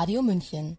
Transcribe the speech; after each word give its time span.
Radio 0.00 0.22
München. 0.22 0.78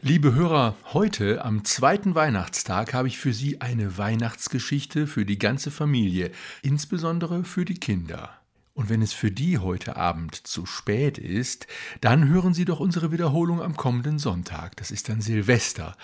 Liebe 0.00 0.32
Hörer, 0.32 0.74
heute 0.94 1.44
am 1.44 1.66
zweiten 1.66 2.14
Weihnachtstag 2.14 2.94
habe 2.94 3.08
ich 3.08 3.18
für 3.18 3.34
Sie 3.34 3.60
eine 3.60 3.98
Weihnachtsgeschichte 3.98 5.06
für 5.06 5.26
die 5.26 5.36
ganze 5.36 5.70
Familie, 5.70 6.30
insbesondere 6.62 7.44
für 7.44 7.66
die 7.66 7.74
Kinder. 7.74 8.30
Und 8.72 8.88
wenn 8.88 9.02
es 9.02 9.12
für 9.12 9.30
die 9.30 9.58
heute 9.58 9.96
Abend 9.96 10.46
zu 10.46 10.64
spät 10.64 11.18
ist, 11.18 11.66
dann 12.00 12.26
hören 12.26 12.54
Sie 12.54 12.64
doch 12.64 12.80
unsere 12.80 13.12
Wiederholung 13.12 13.60
am 13.60 13.76
kommenden 13.76 14.18
Sonntag, 14.18 14.76
das 14.76 14.90
ist 14.90 15.10
dann 15.10 15.20
Silvester, 15.20 15.94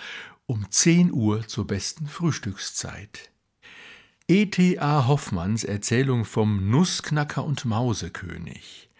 um 0.45 0.69
10 0.69 1.11
Uhr 1.11 1.47
zur 1.47 1.65
besten 1.65 2.05
Frühstückszeit. 2.05 3.31
E.T.A. 4.27 5.07
Hoffmanns 5.07 5.63
Erzählung 5.63 6.25
vom 6.25 6.69
Nussknacker 6.69 7.43
und 7.43 7.65
Mausekönig 7.65 8.90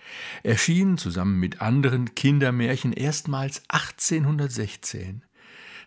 erschien 0.43 0.97
zusammen 0.97 1.39
mit 1.39 1.61
anderen 1.61 2.15
Kindermärchen 2.15 2.93
erstmals 2.93 3.63
1816. 3.69 5.23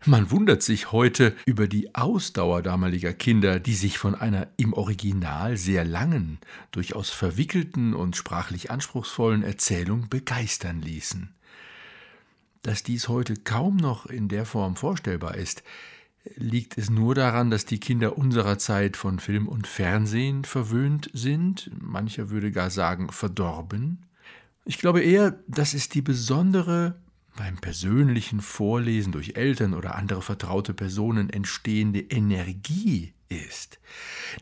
Man 0.07 0.31
wundert 0.31 0.63
sich 0.63 0.93
heute 0.93 1.35
über 1.47 1.67
die 1.67 1.95
Ausdauer 1.95 2.61
damaliger 2.61 3.15
Kinder, 3.15 3.59
die 3.59 3.75
sich 3.75 3.97
von 3.97 4.15
einer 4.15 4.49
im 4.59 4.75
Original 4.75 5.57
sehr 5.57 5.85
langen, 5.85 6.39
durchaus 6.73 7.09
verwickelten 7.09 7.95
und 7.95 8.15
sprachlich 8.15 8.71
anspruchsvollen 8.71 9.43
Erzählung 9.43 10.11
begeistern 10.11 10.83
ließen. 10.83 11.31
Dass 12.61 12.83
dies 12.83 13.09
heute 13.09 13.35
kaum 13.35 13.77
noch 13.77 14.05
in 14.05 14.29
der 14.29 14.45
Form 14.45 14.77
vorstellbar 14.77 15.37
ist, 15.37 15.63
liegt 16.37 16.79
es 16.79 16.91
nur 16.91 17.15
daran, 17.15 17.51
dass 17.51 17.65
die 17.65 17.81
Kinder 17.81 18.19
unserer 18.19 18.59
Zeit 18.59 18.97
von 18.97 19.19
Film 19.19 19.49
und 19.49 19.67
Fernsehen 19.67 20.45
verwöhnt 20.45 21.11
sind, 21.13 21.71
mancher 21.81 22.31
würde 22.31 22.51
gar 22.51 22.71
sagen 22.71 23.11
verdorben. 23.11 24.07
Ich 24.67 24.79
glaube 24.79 25.03
eher, 25.03 25.39
dass 25.47 25.75
es 25.75 25.91
die 25.91 26.01
besondere, 26.01 26.97
beim 27.37 27.57
persönlichen 27.57 28.41
Vorlesen 28.41 29.13
durch 29.13 29.37
Eltern 29.37 29.75
oder 29.75 29.97
andere 29.97 30.23
vertraute 30.23 30.73
Personen 30.73 31.29
entstehende 31.29 32.01
Energie 32.01 33.13
ist, 33.29 33.79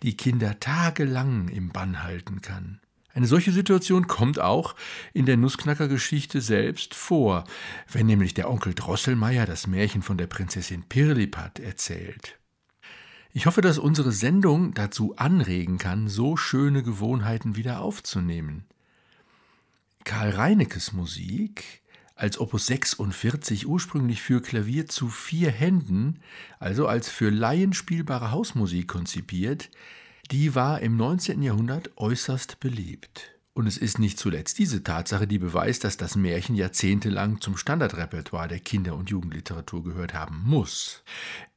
die 0.03 0.17
Kinder 0.17 0.61
tagelang 0.61 1.49
im 1.49 1.71
Bann 1.71 2.03
halten 2.03 2.41
kann. 2.41 2.81
Eine 3.15 3.27
solche 3.27 3.53
Situation 3.53 4.07
kommt 4.07 4.39
auch 4.39 4.75
in 5.13 5.27
der 5.27 5.37
Nussknacker-Geschichte 5.37 6.41
selbst 6.41 6.95
vor, 6.95 7.45
wenn 7.91 8.07
nämlich 8.07 8.33
der 8.33 8.49
Onkel 8.49 8.75
Drosselmeier 8.75 9.45
das 9.45 9.67
Märchen 9.67 10.03
von 10.03 10.17
der 10.17 10.29
Prinzessin 10.29 10.85
Pirlipat 10.89 11.59
erzählt. 11.59 12.39
Ich 13.33 13.47
hoffe, 13.47 13.61
dass 13.61 13.79
unsere 13.79 14.13
Sendung 14.13 14.73
dazu 14.75 15.17
anregen 15.17 15.79
kann, 15.79 16.09
so 16.09 16.37
schöne 16.37 16.83
Gewohnheiten 16.83 17.57
wieder 17.57 17.81
aufzunehmen. 17.81 18.67
Karl 20.05 20.31
Reinekes 20.31 20.93
Musik, 20.93 21.83
als 22.15 22.39
Opus 22.39 22.67
46 22.67 23.67
ursprünglich 23.67 24.23
für 24.23 24.41
Klavier 24.43 24.87
zu 24.87 25.09
vier 25.09 25.51
Händen, 25.51 26.21
also 26.59 26.87
als 26.87 27.09
für 27.09 27.31
Laien 27.31 27.73
spielbare 27.73 28.31
Hausmusik 28.31 28.89
konzipiert, 28.89 29.71
die 30.31 30.55
war 30.55 30.81
im 30.81 30.97
19. 30.97 31.43
Jahrhundert 31.43 31.91
äußerst 31.97 32.61
beliebt. 32.61 33.33
Und 33.55 33.67
es 33.67 33.77
ist 33.77 33.99
nicht 33.99 34.19
zuletzt 34.19 34.59
diese 34.59 34.83
Tatsache, 34.83 35.27
die 35.27 35.39
beweist, 35.39 35.85
dass 35.85 35.99
das 35.99 36.17
Märchen 36.17 36.55
jahrzehntelang 36.55 37.41
zum 37.41 37.57
Standardrepertoire 37.57 38.49
der 38.49 38.61
Kinder- 38.61 38.97
und 38.97 39.11
Jugendliteratur 39.11 39.85
gehört 39.85 40.15
haben 40.15 40.43
muss. 40.45 41.03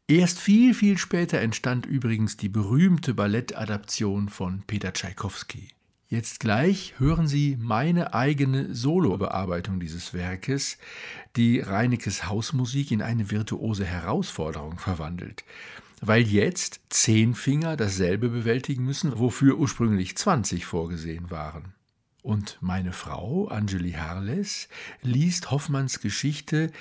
Erst 0.07 0.39
viel, 0.39 0.73
viel 0.73 0.97
später 0.97 1.39
entstand 1.39 1.85
übrigens 1.85 2.37
die 2.37 2.49
berühmte 2.49 3.13
Ballettadaption 3.13 4.29
von 4.29 4.63
Peter 4.67 4.93
Tschaikowski. 4.93 5.69
Jetzt 6.07 6.39
gleich 6.39 6.93
hören 6.99 7.27
Sie 7.27 7.57
meine 7.59 8.13
eigene 8.13 8.75
Solobearbeitung 8.75 9.79
dieses 9.79 10.13
Werkes, 10.13 10.77
die 11.35 11.59
Reinekes 11.59 12.27
Hausmusik 12.27 12.91
in 12.91 13.01
eine 13.01 13.31
virtuose 13.31 13.85
Herausforderung 13.85 14.77
verwandelt, 14.77 15.43
weil 16.01 16.21
jetzt 16.21 16.81
zehn 16.89 17.33
Finger 17.33 17.75
dasselbe 17.75 18.29
bewältigen 18.29 18.85
müssen, 18.85 19.17
wofür 19.17 19.57
ursprünglich 19.57 20.15
20 20.15 20.65
vorgesehen 20.65 21.31
waren. 21.31 21.73
Und 22.25 22.57
meine 22.59 22.91
Frau, 22.91 23.49
Angeli 23.49 23.91
Harles, 23.91 24.67
liest 25.03 25.51
Hoffmanns 25.51 25.99
Geschichte, 25.99 26.71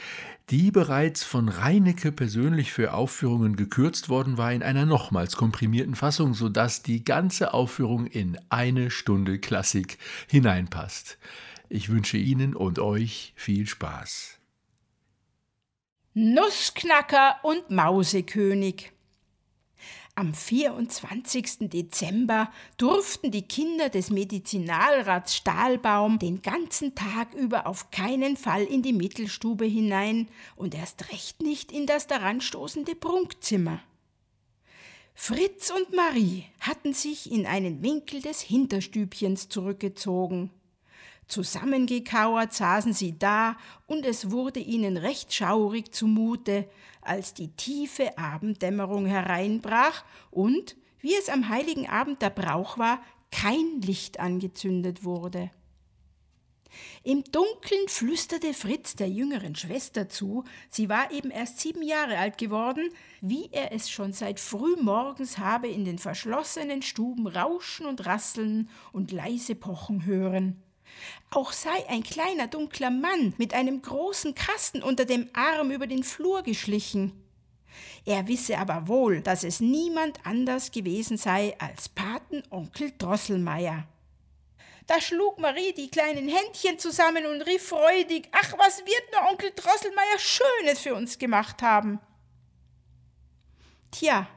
die 0.48 0.70
bereits 0.70 1.22
von 1.22 1.50
Reinecke 1.50 2.12
persönlich 2.12 2.72
für 2.72 2.94
Aufführungen 2.94 3.54
gekürzt 3.54 4.08
worden 4.08 4.38
war, 4.38 4.54
in 4.54 4.62
einer 4.62 4.86
nochmals 4.86 5.36
komprimierten 5.36 5.96
Fassung, 5.96 6.32
sodass 6.32 6.82
die 6.82 7.04
ganze 7.04 7.52
Aufführung 7.52 8.06
in 8.06 8.38
eine 8.48 8.90
Stunde 8.90 9.38
Klassik 9.38 9.98
hineinpasst. 10.30 11.18
Ich 11.68 11.90
wünsche 11.90 12.16
Ihnen 12.16 12.56
und 12.56 12.78
euch 12.78 13.34
viel 13.36 13.66
Spaß. 13.66 14.38
Nussknacker 16.14 17.36
und 17.42 17.68
Mausekönig 17.68 18.93
am 20.16 20.32
24. 20.32 21.70
Dezember 21.70 22.50
durften 22.76 23.30
die 23.30 23.46
Kinder 23.46 23.88
des 23.88 24.10
Medizinalrats 24.10 25.34
Stahlbaum 25.34 26.18
den 26.18 26.40
ganzen 26.40 26.94
Tag 26.94 27.34
über 27.34 27.66
auf 27.66 27.90
keinen 27.90 28.36
Fall 28.36 28.62
in 28.64 28.82
die 28.82 28.92
Mittelstube 28.92 29.64
hinein 29.64 30.28
und 30.56 30.74
erst 30.74 31.10
recht 31.10 31.42
nicht 31.42 31.72
in 31.72 31.86
das 31.86 32.06
daranstoßende 32.06 32.94
Prunkzimmer. 32.94 33.80
Fritz 35.16 35.70
und 35.70 35.94
Marie 35.94 36.44
hatten 36.60 36.92
sich 36.92 37.30
in 37.30 37.46
einen 37.46 37.82
Winkel 37.82 38.20
des 38.20 38.40
Hinterstübchens 38.40 39.48
zurückgezogen. 39.48 40.50
Zusammengekauert 41.28 42.52
saßen 42.52 42.92
sie 42.92 43.18
da, 43.18 43.56
und 43.86 44.04
es 44.04 44.30
wurde 44.30 44.60
ihnen 44.60 44.96
recht 44.96 45.32
schaurig 45.32 45.94
zumute, 45.94 46.68
als 47.00 47.34
die 47.34 47.48
tiefe 47.48 48.18
Abenddämmerung 48.18 49.06
hereinbrach 49.06 50.04
und, 50.30 50.76
wie 51.00 51.14
es 51.14 51.28
am 51.28 51.48
heiligen 51.48 51.88
Abend 51.88 52.22
der 52.22 52.30
Brauch 52.30 52.78
war, 52.78 53.00
kein 53.30 53.80
Licht 53.80 54.20
angezündet 54.20 55.04
wurde. 55.04 55.50
Im 57.02 57.22
Dunkeln 57.24 57.88
flüsterte 57.88 58.52
Fritz 58.52 58.96
der 58.96 59.08
jüngeren 59.08 59.54
Schwester 59.54 60.08
zu, 60.08 60.44
sie 60.68 60.88
war 60.88 61.12
eben 61.12 61.30
erst 61.30 61.60
sieben 61.60 61.82
Jahre 61.82 62.18
alt 62.18 62.38
geworden, 62.38 62.90
wie 63.20 63.48
er 63.52 63.72
es 63.72 63.90
schon 63.90 64.12
seit 64.12 64.40
frühmorgens 64.40 65.38
habe 65.38 65.68
in 65.68 65.84
den 65.84 65.98
verschlossenen 65.98 66.82
Stuben 66.82 67.26
rauschen 67.26 67.86
und 67.86 68.06
rasseln 68.06 68.68
und 68.92 69.12
leise 69.12 69.54
pochen 69.54 70.04
hören. 70.04 70.63
Auch 71.30 71.52
sei 71.52 71.88
ein 71.88 72.02
kleiner 72.02 72.46
dunkler 72.46 72.90
Mann 72.90 73.34
mit 73.38 73.54
einem 73.54 73.82
großen 73.82 74.34
Kasten 74.34 74.82
unter 74.82 75.04
dem 75.04 75.28
Arm 75.32 75.70
über 75.70 75.86
den 75.86 76.04
Flur 76.04 76.42
geschlichen. 76.42 77.12
Er 78.04 78.28
wisse 78.28 78.58
aber 78.58 78.86
wohl, 78.86 79.20
dass 79.20 79.44
es 79.44 79.60
niemand 79.60 80.24
anders 80.24 80.70
gewesen 80.70 81.16
sei 81.16 81.56
als 81.58 81.88
Patenonkel 81.88 82.92
Drosselmeier. 82.98 83.86
Da 84.86 85.00
schlug 85.00 85.38
Marie 85.38 85.72
die 85.72 85.90
kleinen 85.90 86.28
Händchen 86.28 86.78
zusammen 86.78 87.24
und 87.24 87.42
rief 87.42 87.68
freudig: 87.68 88.28
Ach, 88.32 88.52
was 88.58 88.80
wird 88.80 89.12
nur 89.12 89.30
Onkel 89.30 89.50
Drosselmeier 89.56 90.18
Schönes 90.18 90.80
für 90.80 90.94
uns 90.94 91.18
gemacht 91.18 91.62
haben? 91.62 91.98
Tja, 93.90 94.28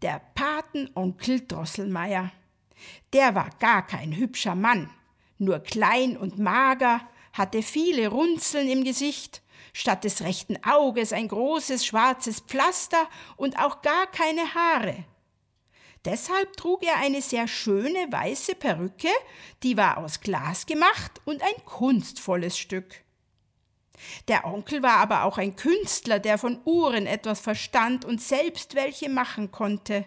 der 0.00 0.22
Patenonkel 0.34 1.46
Drosselmeier, 1.46 2.32
der 3.12 3.34
war 3.34 3.50
gar 3.58 3.86
kein 3.86 4.16
hübscher 4.16 4.54
Mann, 4.54 4.90
nur 5.38 5.60
klein 5.60 6.16
und 6.16 6.38
mager, 6.38 7.00
hatte 7.32 7.62
viele 7.62 8.08
Runzeln 8.08 8.68
im 8.68 8.84
Gesicht, 8.84 9.42
statt 9.72 10.04
des 10.04 10.22
rechten 10.22 10.56
Auges 10.64 11.12
ein 11.12 11.28
großes 11.28 11.84
schwarzes 11.84 12.40
Pflaster 12.40 13.08
und 13.36 13.58
auch 13.58 13.82
gar 13.82 14.06
keine 14.06 14.54
Haare. 14.54 15.04
Deshalb 16.06 16.56
trug 16.56 16.84
er 16.84 16.98
eine 16.98 17.20
sehr 17.20 17.48
schöne 17.48 18.06
weiße 18.10 18.54
Perücke, 18.54 19.10
die 19.62 19.76
war 19.76 19.98
aus 19.98 20.20
Glas 20.20 20.64
gemacht 20.64 21.20
und 21.24 21.42
ein 21.42 21.64
kunstvolles 21.64 22.56
Stück. 22.56 23.02
Der 24.28 24.44
Onkel 24.44 24.82
war 24.82 24.98
aber 24.98 25.24
auch 25.24 25.36
ein 25.36 25.56
Künstler, 25.56 26.18
der 26.18 26.38
von 26.38 26.60
Uhren 26.64 27.06
etwas 27.06 27.40
verstand 27.40 28.04
und 28.04 28.22
selbst 28.22 28.74
welche 28.74 29.08
machen 29.08 29.50
konnte. 29.50 30.06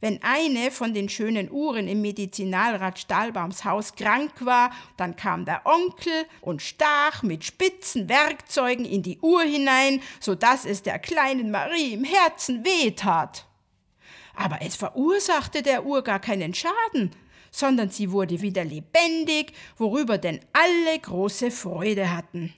Wenn 0.00 0.22
eine 0.22 0.70
von 0.70 0.92
den 0.92 1.08
schönen 1.08 1.50
Uhren 1.50 1.88
im 1.88 2.02
Medizinalrat 2.02 2.98
Stahlbaums 2.98 3.64
Haus 3.64 3.94
krank 3.94 4.32
war, 4.40 4.70
dann 4.96 5.16
kam 5.16 5.44
der 5.44 5.64
Onkel 5.64 6.26
und 6.42 6.60
stach 6.60 7.22
mit 7.22 7.44
spitzen 7.44 8.08
Werkzeugen 8.08 8.84
in 8.84 9.02
die 9.02 9.18
Uhr 9.20 9.42
hinein, 9.42 10.02
so 10.20 10.34
dass 10.34 10.64
es 10.64 10.82
der 10.82 10.98
kleinen 10.98 11.50
Marie 11.50 11.94
im 11.94 12.04
Herzen 12.04 12.64
wehtat. 12.64 13.46
Aber 14.34 14.58
es 14.60 14.76
verursachte 14.76 15.62
der 15.62 15.86
Uhr 15.86 16.04
gar 16.04 16.20
keinen 16.20 16.52
Schaden, 16.52 17.10
sondern 17.50 17.88
sie 17.88 18.12
wurde 18.12 18.42
wieder 18.42 18.64
lebendig, 18.64 19.54
worüber 19.78 20.18
denn 20.18 20.40
alle 20.52 20.98
große 20.98 21.50
Freude 21.50 22.14
hatten. 22.14 22.52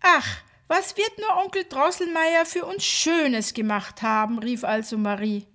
Ach, 0.00 0.26
was 0.68 0.96
wird 0.96 1.18
nur 1.18 1.44
Onkel 1.44 1.64
Drosselmeier 1.64 2.46
für 2.46 2.64
uns 2.64 2.84
Schönes 2.84 3.52
gemacht 3.52 4.00
haben, 4.02 4.38
rief 4.38 4.64
also 4.64 4.96
Marie. 4.96 5.46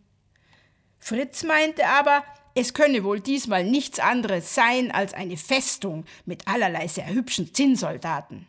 Fritz 1.08 1.44
meinte 1.44 1.86
aber, 1.86 2.24
es 2.56 2.74
könne 2.74 3.04
wohl 3.04 3.20
diesmal 3.20 3.64
nichts 3.64 4.00
anderes 4.00 4.56
sein 4.56 4.90
als 4.90 5.14
eine 5.14 5.38
Festung 5.38 6.04
mit 6.26 6.48
allerlei 6.48 6.88
sehr 6.88 7.08
hübschen 7.08 7.54
Zinnsoldaten. 7.54 8.48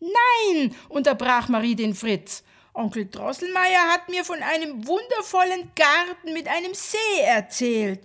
Nein, 0.00 0.74
unterbrach 0.88 1.48
Marie 1.48 1.76
den 1.76 1.94
Fritz. 1.94 2.42
Onkel 2.74 3.06
Drosselmeier 3.08 3.92
hat 3.92 4.08
mir 4.08 4.24
von 4.24 4.42
einem 4.42 4.84
wundervollen 4.84 5.70
Garten 5.76 6.32
mit 6.32 6.48
einem 6.48 6.74
See 6.74 7.20
erzählt. 7.24 8.00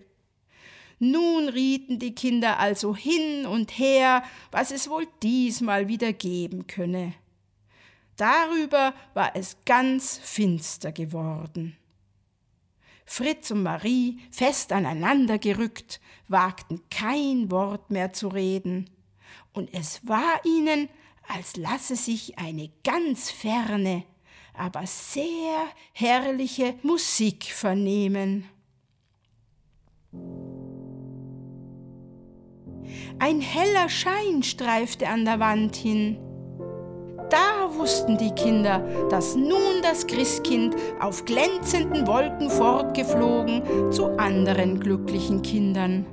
Nun 1.00 1.50
rieten 1.50 1.98
die 1.98 2.14
Kinder 2.14 2.60
also 2.60 2.96
hin 2.96 3.48
und 3.48 3.80
her, 3.80 4.24
was 4.52 4.70
es 4.70 4.92
wohl 4.92 5.08
diesmal 5.24 5.88
wieder 5.88 6.14
geben 6.14 6.68
könne. 6.68 7.16
Darüber 8.16 8.94
war 9.16 9.36
es 9.36 9.58
ganz 9.66 10.20
finster 10.24 10.92
geworden. 10.92 11.78
Fritz 13.12 13.52
und 13.52 13.64
Marie, 13.64 14.22
fest 14.32 14.72
aneinander 14.72 15.38
gerückt, 15.38 16.00
wagten 16.30 16.82
kein 16.90 17.52
Wort 17.52 17.92
mehr 17.92 18.14
zu 18.14 18.30
reden, 18.30 18.90
und 19.52 19.74
es 19.74 20.08
war 20.08 20.40
ihnen, 20.46 20.88
als 21.28 21.58
lasse 21.58 21.98
sich 21.98 22.40
eine 22.40 22.72
ganz 22.86 23.30
ferne, 23.30 24.06
aber 24.54 24.88
sehr 24.88 25.68
herrliche 25.92 26.76
Musik 26.84 27.44
vernehmen. 27.44 28.46
Ein 33.20 33.42
heller 33.42 33.90
Schein 33.90 34.42
streifte 34.42 35.10
an 35.10 35.26
der 35.26 35.42
Wand 35.42 35.76
hin. 35.76 36.31
Da 37.32 37.74
wussten 37.78 38.18
die 38.18 38.32
Kinder, 38.32 38.86
dass 39.10 39.38
nun 39.38 39.82
das 39.82 40.06
Christkind 40.06 40.76
auf 41.00 41.24
glänzenden 41.24 42.06
Wolken 42.06 42.50
fortgeflogen 42.50 43.64
zu 43.90 44.08
anderen 44.18 44.82
glücklichen 44.82 45.42
Kindern. 45.42 46.06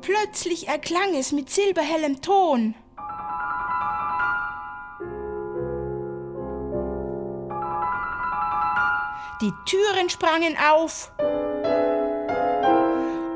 Plötzlich 0.00 0.68
erklang 0.68 1.14
es 1.14 1.32
mit 1.32 1.50
silberhellem 1.50 2.20
Ton. 2.22 2.74
Die 9.40 9.52
Türen 9.66 10.10
sprangen 10.10 10.56
auf 10.58 11.12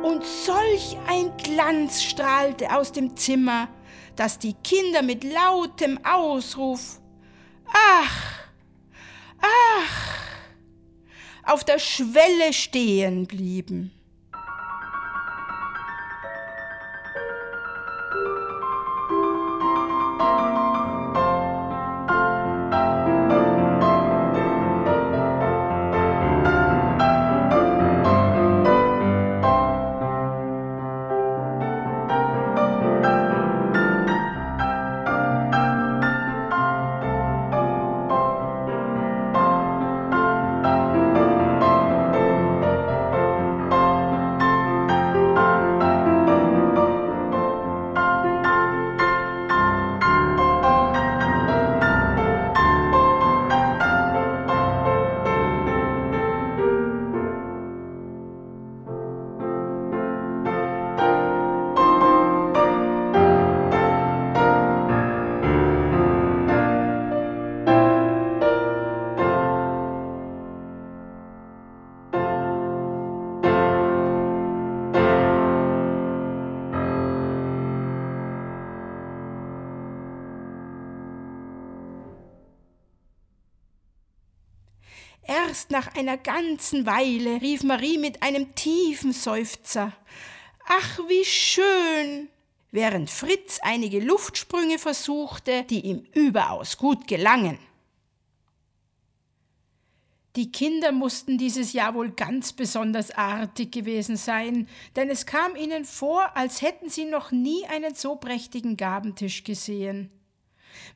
und 0.02 0.24
solch 0.24 0.96
ein 1.06 1.36
Glanz 1.36 2.02
strahlte 2.02 2.74
aus 2.74 2.90
dem 2.90 3.16
Zimmer, 3.16 3.68
dass 4.16 4.38
die 4.38 4.54
Kinder 4.54 5.02
mit 5.02 5.22
lautem 5.22 6.00
Ausruf 6.04 6.98
Ach, 7.72 8.40
ach, 9.40 10.18
auf 11.44 11.64
der 11.64 11.78
Schwelle 11.78 12.52
stehen 12.52 13.26
blieben. 13.26 13.92
Einer 86.02 86.18
ganzen 86.18 86.84
Weile 86.84 87.40
rief 87.40 87.62
Marie 87.62 87.96
mit 87.96 88.22
einem 88.24 88.54
tiefen 88.56 89.12
Seufzer 89.12 89.92
Ach, 90.66 90.98
wie 91.08 91.24
schön. 91.24 92.28
während 92.72 93.10
Fritz 93.10 93.60
einige 93.62 94.00
Luftsprünge 94.00 94.78
versuchte, 94.78 95.64
die 95.64 95.80
ihm 95.80 96.04
überaus 96.14 96.76
gut 96.76 97.06
gelangen. 97.06 97.58
Die 100.34 100.50
Kinder 100.50 100.90
mussten 100.90 101.36
dieses 101.38 101.72
Jahr 101.72 101.94
wohl 101.94 102.10
ganz 102.10 102.52
besonders 102.52 103.10
artig 103.10 103.70
gewesen 103.70 104.16
sein, 104.16 104.66
denn 104.96 105.10
es 105.10 105.26
kam 105.26 105.54
ihnen 105.54 105.84
vor, 105.84 106.36
als 106.36 106.62
hätten 106.62 106.88
sie 106.88 107.04
noch 107.04 107.30
nie 107.30 107.66
einen 107.66 107.94
so 107.94 108.16
prächtigen 108.16 108.76
Gabentisch 108.76 109.44
gesehen. 109.44 110.10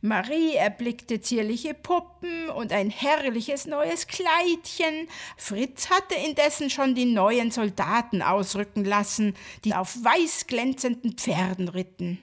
Marie 0.01 0.55
erblickte 0.55 1.21
zierliche 1.21 1.75
Puppen 1.75 2.49
und 2.51 2.73
ein 2.73 2.91
herrliches 2.91 3.67
neues 3.67 4.07
Kleidchen. 4.07 5.09
Fritz 5.37 5.91
hatte 5.91 6.15
indessen 6.15 6.71
schon 6.71 6.95
die 6.95 7.05
neuen 7.05 7.51
Soldaten 7.51 8.23
ausrücken 8.23 8.85
lassen, 8.85 9.35
die 9.65 9.75
auf 9.75 9.97
weiß 10.03 10.47
glänzenden 10.47 11.15
Pferden 11.15 11.69
ritten. 11.69 12.23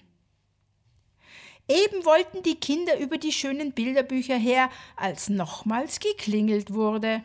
Eben 1.70 2.06
wollten 2.06 2.44
die 2.44 2.56
Kinder 2.56 3.00
über 3.00 3.18
die 3.18 3.32
schönen 3.32 3.72
Bilderbücher 3.72 4.38
her, 4.38 4.70
als 4.98 5.30
nochmals 5.30 6.00
geklingelt 6.00 6.74
wurde. 6.74 7.24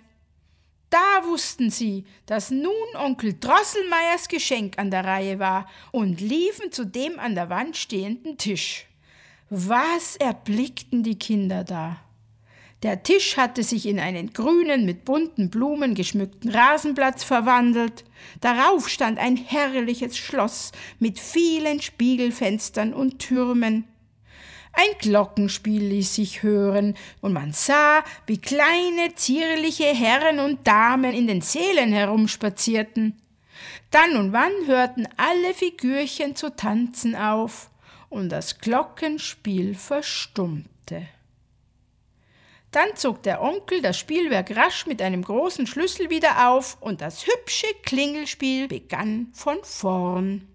Da 0.90 1.24
wussten 1.24 1.70
sie, 1.70 2.04
dass 2.24 2.50
nun 2.50 2.72
Onkel 2.94 3.38
Drosselmeiers 3.38 4.28
Geschenk 4.28 4.78
an 4.78 4.90
der 4.90 5.04
Reihe 5.04 5.38
war 5.38 5.68
und 5.92 6.20
liefen 6.20 6.72
zu 6.72 6.86
dem 6.86 7.18
an 7.18 7.34
der 7.34 7.50
Wand 7.50 7.76
stehenden 7.76 8.38
Tisch. 8.38 8.87
Was 9.50 10.16
erblickten 10.16 11.02
die 11.02 11.18
Kinder 11.18 11.64
da? 11.64 11.96
Der 12.82 13.02
Tisch 13.02 13.38
hatte 13.38 13.62
sich 13.62 13.86
in 13.86 13.98
einen 13.98 14.34
grünen, 14.34 14.84
mit 14.84 15.06
bunten 15.06 15.48
Blumen 15.48 15.94
geschmückten 15.94 16.50
Rasenplatz 16.50 17.24
verwandelt. 17.24 18.04
Darauf 18.40 18.90
stand 18.90 19.18
ein 19.18 19.36
herrliches 19.36 20.18
Schloss 20.18 20.72
mit 20.98 21.18
vielen 21.18 21.80
Spiegelfenstern 21.80 22.92
und 22.92 23.20
Türmen. 23.20 23.84
Ein 24.74 24.98
Glockenspiel 25.00 25.82
ließ 25.82 26.14
sich 26.14 26.42
hören, 26.42 26.94
und 27.22 27.32
man 27.32 27.52
sah, 27.52 28.04
wie 28.26 28.38
kleine, 28.38 29.14
zierliche 29.16 29.86
Herren 29.86 30.40
und 30.40 30.66
Damen 30.66 31.14
in 31.14 31.26
den 31.26 31.40
Sälen 31.40 31.92
herumspazierten. 31.92 33.18
Dann 33.90 34.16
und 34.16 34.32
wann 34.32 34.52
hörten 34.66 35.08
alle 35.16 35.54
Figürchen 35.54 36.36
zu 36.36 36.54
tanzen 36.54 37.16
auf, 37.16 37.70
und 38.08 38.30
das 38.30 38.58
Glockenspiel 38.58 39.74
verstummte. 39.74 41.06
Dann 42.70 42.96
zog 42.96 43.22
der 43.22 43.40
Onkel 43.40 43.80
das 43.80 43.98
Spielwerk 43.98 44.54
rasch 44.54 44.86
mit 44.86 45.00
einem 45.00 45.22
großen 45.22 45.66
Schlüssel 45.66 46.10
wieder 46.10 46.50
auf, 46.50 46.76
und 46.80 47.00
das 47.00 47.26
hübsche 47.26 47.66
Klingelspiel 47.82 48.68
begann 48.68 49.28
von 49.32 49.58
vorn. 49.62 50.46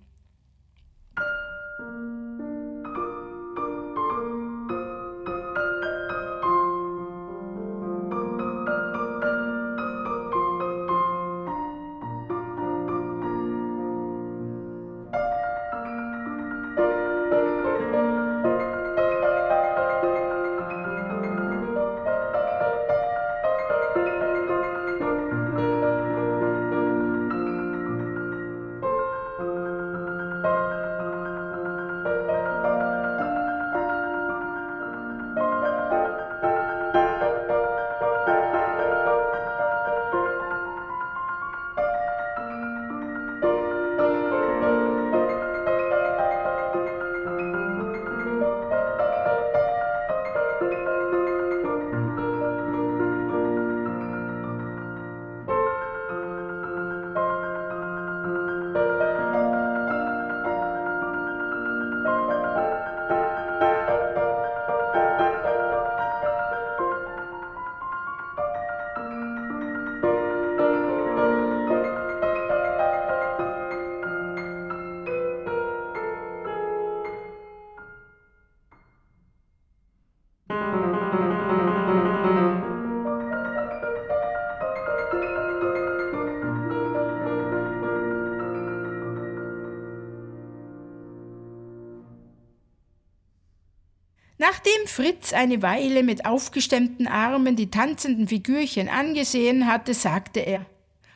Nachdem 94.74 94.88
Fritz 94.88 95.34
eine 95.34 95.62
Weile 95.62 96.04
mit 96.04 96.26
aufgestemmten 96.26 97.08
Armen 97.08 97.56
die 97.56 97.70
tanzenden 97.70 98.28
Figürchen 98.28 98.90
angesehen 98.90 99.68
hatte, 99.68 99.94
sagte 99.94 100.40
er 100.40 100.66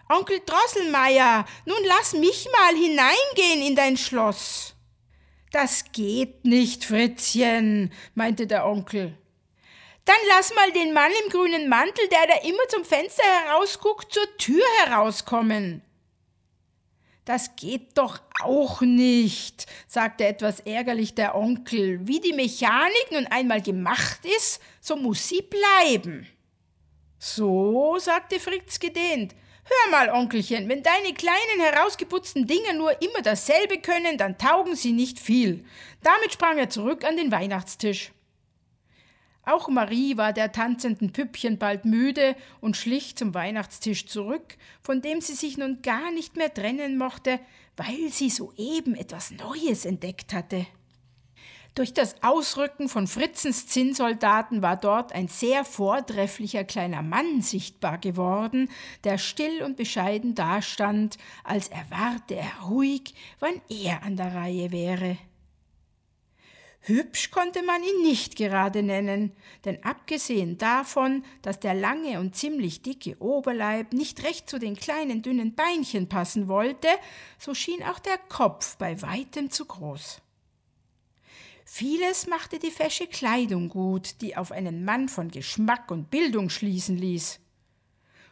Onkel 0.10 0.40
Drosselmeier, 0.46 1.46
nun 1.66 1.78
lass 1.86 2.14
mich 2.14 2.48
mal 2.52 2.76
hineingehen 2.76 3.68
in 3.68 3.76
dein 3.76 3.98
Schloss. 3.98 4.76
Das 5.52 5.86
geht 5.92 6.46
nicht, 6.46 6.86
Fritzchen, 6.86 7.92
meinte 8.16 8.48
der 8.48 8.66
Onkel. 8.66 9.18
Dann 10.06 10.16
lass 10.30 10.54
mal 10.54 10.72
den 10.72 10.94
Mann 10.94 11.12
im 11.26 11.32
grünen 11.32 11.68
Mantel, 11.68 12.08
der 12.10 12.28
da 12.28 12.48
immer 12.48 12.68
zum 12.70 12.86
Fenster 12.86 13.24
herausguckt, 13.24 14.14
zur 14.14 14.38
Tür 14.38 14.64
herauskommen. 14.86 15.82
Das 17.28 17.58
geht 17.58 17.98
doch 17.98 18.22
auch 18.42 18.80
nicht, 18.80 19.66
sagte 19.86 20.26
etwas 20.26 20.62
ärgerlich 20.62 21.14
der 21.14 21.36
Onkel. 21.36 22.00
Wie 22.08 22.22
die 22.22 22.32
Mechanik 22.32 23.12
nun 23.12 23.28
einmal 23.28 23.62
gemacht 23.62 24.22
ist, 24.24 24.62
so 24.80 24.96
muss 24.96 25.28
sie 25.28 25.42
bleiben. 25.42 26.26
So, 27.20 27.98
sagte 28.00 28.40
Fritz 28.40 28.80
gedehnt. 28.80 29.36
Hör 29.66 29.92
mal, 29.92 30.10
Onkelchen, 30.10 30.70
wenn 30.70 30.84
deine 30.84 31.14
kleinen 31.14 31.60
herausgeputzten 31.60 32.48
Dinger 32.48 32.72
nur 32.72 33.02
immer 33.02 33.22
dasselbe 33.22 33.80
können, 33.80 34.18
dann 34.18 34.38
taugen 34.38 34.78
sie 34.78 34.94
nicht 34.94 35.20
viel. 35.20 35.66
Damit 36.04 36.32
sprang 36.32 36.58
er 36.58 36.70
zurück 36.70 37.04
an 37.04 37.18
den 37.18 37.34
Weihnachtstisch. 37.34 38.14
Auch 39.48 39.70
Marie 39.70 40.18
war 40.18 40.34
der 40.34 40.52
tanzenden 40.52 41.14
Püppchen 41.14 41.58
bald 41.58 41.86
müde 41.86 42.36
und 42.60 42.76
schlich 42.76 43.16
zum 43.16 43.34
Weihnachtstisch 43.34 44.06
zurück, 44.06 44.58
von 44.82 45.02
dem 45.02 45.22
sie 45.22 45.36
sich 45.36 45.58
nun 45.58 45.82
gar 45.82 46.12
nicht 46.12 46.36
mehr 46.36 46.54
trennen 46.54 46.98
mochte, 46.98 47.40
weil 47.78 48.10
sie 48.10 48.30
soeben 48.30 48.94
etwas 48.94 49.32
Neues 49.32 49.86
entdeckt 49.86 50.34
hatte. 50.34 50.68
Durch 51.76 51.94
das 51.94 52.22
Ausrücken 52.24 52.90
von 52.90 53.08
Fritzens 53.08 53.68
Zinnsoldaten 53.68 54.62
war 54.62 54.76
dort 54.76 55.14
ein 55.14 55.30
sehr 55.30 55.64
vortrefflicher 55.64 56.66
kleiner 56.66 57.02
Mann 57.02 57.42
sichtbar 57.42 58.00
geworden, 58.00 58.70
der 59.06 59.18
still 59.18 59.64
und 59.64 59.78
bescheiden 59.78 60.36
dastand, 60.36 61.18
als 61.46 61.70
erwarte 61.70 62.36
er 62.36 62.64
ruhig, 62.68 63.14
wann 63.40 63.62
er 63.70 64.04
an 64.04 64.18
der 64.18 64.36
Reihe 64.36 64.74
wäre. 64.74 65.18
Hübsch 66.88 67.32
konnte 67.32 67.64
man 67.64 67.84
ihn 67.84 68.02
nicht 68.02 68.38
gerade 68.38 68.82
nennen, 68.82 69.34
denn 69.66 69.84
abgesehen 69.84 70.58
davon, 70.58 71.24
dass 71.42 71.60
der 71.60 71.74
lange 71.74 72.20
und 72.20 72.36
ziemlich 72.36 72.82
dicke 72.82 73.18
Oberleib 73.20 73.92
nicht 73.92 74.24
recht 74.24 74.50
zu 74.50 74.58
den 74.58 74.76
kleinen 74.76 75.22
dünnen 75.22 75.54
Beinchen 75.54 76.08
passen 76.08 76.48
wollte, 76.48 76.88
so 77.38 77.54
schien 77.54 77.84
auch 77.84 78.00
der 78.00 78.18
Kopf 78.18 78.78
bei 78.78 79.02
weitem 79.02 79.52
zu 79.52 79.66
groß. 79.66 80.22
Vieles 81.66 82.28
machte 82.28 82.60
die 82.60 82.72
fesche 82.72 83.08
Kleidung 83.08 83.68
gut, 83.68 84.22
die 84.22 84.38
auf 84.38 84.54
einen 84.54 84.86
Mann 84.86 85.10
von 85.10 85.30
Geschmack 85.30 85.92
und 85.92 86.10
Bildung 86.10 86.50
schließen 86.50 86.98
ließ. 86.98 87.42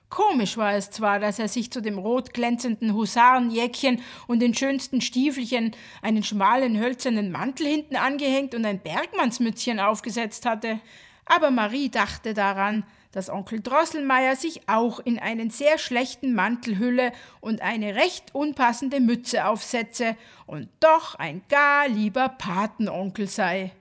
Komisch 0.09 0.55
war 0.55 0.74
es 0.74 0.91
zwar, 0.91 1.19
dass 1.19 1.39
er 1.39 1.47
sich 1.47 1.71
zu 1.71 1.81
dem 1.81 1.97
rot 1.97 2.33
glänzenden 2.33 2.93
Husarenjäckchen 2.93 4.01
und 4.27 4.39
den 4.39 4.53
schönsten 4.53 5.01
Stiefelchen 5.01 5.75
einen 6.01 6.24
schmalen 6.24 6.79
hölzernen 6.79 7.31
Mantel 7.31 7.67
hinten 7.67 7.95
angehängt 7.95 8.53
und 8.53 8.65
ein 8.65 8.79
Bergmannsmützchen 8.79 9.79
aufgesetzt 9.79 10.45
hatte, 10.45 10.79
aber 11.25 11.50
Marie 11.50 11.89
dachte 11.89 12.33
daran, 12.33 12.85
dass 13.12 13.29
Onkel 13.29 13.62
Drosselmeier 13.62 14.35
sich 14.35 14.67
auch 14.67 15.00
in 15.00 15.17
einen 15.19 15.50
sehr 15.50 15.77
schlechten 15.77 16.35
Mantel 16.35 16.77
hülle 16.77 17.13
und 17.39 17.62
eine 17.62 17.95
recht 17.95 18.35
unpassende 18.35 19.00
Mütze 19.00 19.47
aufsetze 19.47 20.17
und 20.45 20.69
doch 20.81 21.15
ein 21.15 21.41
gar 21.50 21.88
lieber 21.88 22.29
Patenonkel 22.29 23.27
sei. 23.27 23.71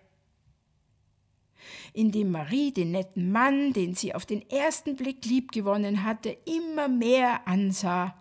Indem 1.97 2.33
Marie 2.33 2.73
den 2.73 2.91
netten 2.91 3.31
Mann, 3.31 3.73
den 3.73 3.95
sie 3.95 4.17
auf 4.17 4.27
den 4.27 4.51
ersten 4.51 4.97
Blick 4.97 5.25
liebgewonnen 5.25 6.03
hatte, 6.03 6.37
immer 6.45 6.89
mehr 6.89 7.47
ansah, 7.47 8.17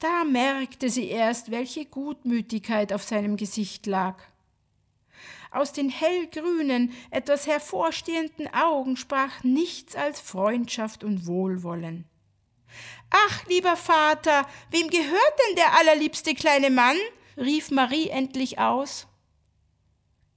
da 0.00 0.24
merkte 0.24 0.90
sie 0.90 1.08
erst, 1.08 1.52
welche 1.52 1.86
Gutmütigkeit 1.86 2.92
auf 2.92 3.04
seinem 3.04 3.36
Gesicht 3.36 3.86
lag. 3.86 4.20
Aus 5.52 5.72
den 5.72 5.90
hellgrünen, 5.90 6.92
etwas 7.12 7.46
hervorstehenden 7.46 8.52
Augen 8.52 8.96
sprach 8.96 9.44
nichts 9.44 9.94
als 9.94 10.20
Freundschaft 10.20 11.04
und 11.04 11.26
Wohlwollen. 11.26 12.04
Ach, 13.10 13.46
lieber 13.46 13.76
Vater, 13.76 14.44
wem 14.72 14.88
gehört 14.88 15.34
denn 15.48 15.56
der 15.56 15.78
allerliebste 15.78 16.34
kleine 16.34 16.70
Mann? 16.70 16.96
rief 17.36 17.70
Marie 17.70 18.08
endlich 18.08 18.58
aus. 18.58 19.06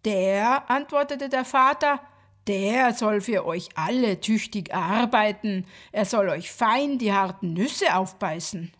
Der, 0.05 0.69
antwortete 0.69 1.27
der 1.27 1.43
Vater, 1.43 1.99
der 2.47 2.93
soll 2.93 3.21
für 3.21 3.45
euch 3.45 3.69
alle 3.75 4.19
tüchtig 4.19 4.73
arbeiten, 4.73 5.65
er 5.91 6.05
soll 6.05 6.29
euch 6.29 6.51
fein 6.51 6.97
die 6.97 7.13
harten 7.13 7.53
Nüsse 7.53 7.95
aufbeißen. 7.95 8.71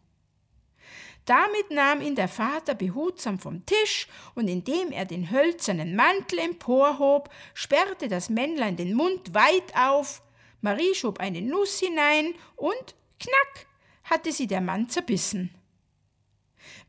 Damit 1.26 1.70
nahm 1.70 2.02
ihn 2.02 2.16
der 2.16 2.28
Vater 2.28 2.74
behutsam 2.74 3.38
vom 3.38 3.66
Tisch, 3.66 4.08
und 4.34 4.48
indem 4.48 4.92
er 4.92 5.06
den 5.06 5.30
hölzernen 5.30 5.96
Mantel 5.96 6.40
emporhob, 6.40 7.30
sperrte 7.54 8.08
das 8.08 8.30
Männlein 8.30 8.76
den 8.76 8.96
Mund 8.96 9.34
weit 9.34 9.76
auf, 9.76 10.24
Marie 10.62 10.96
schob 10.96 11.20
eine 11.20 11.42
Nuss 11.42 11.80
hinein, 11.80 12.34
und 12.56 12.96
knack 13.20 13.68
hatte 14.04 14.32
sie 14.32 14.48
der 14.48 14.62
Mann 14.62 14.90
zerbissen. 14.90 15.54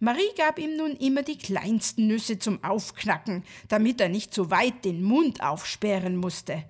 Marie 0.04 0.34
gab 0.36 0.58
ihm 0.58 0.74
nun 0.74 0.96
immer 0.96 1.22
die 1.22 1.38
kleinsten 1.38 2.08
Nüsse 2.08 2.36
zum 2.36 2.64
Aufknacken, 2.64 3.44
damit 3.68 4.00
er 4.00 4.08
nicht 4.08 4.34
so 4.34 4.50
weit 4.50 4.84
den 4.84 5.04
Mund 5.04 5.40
aufsperren 5.40 6.16
musste. 6.16 6.64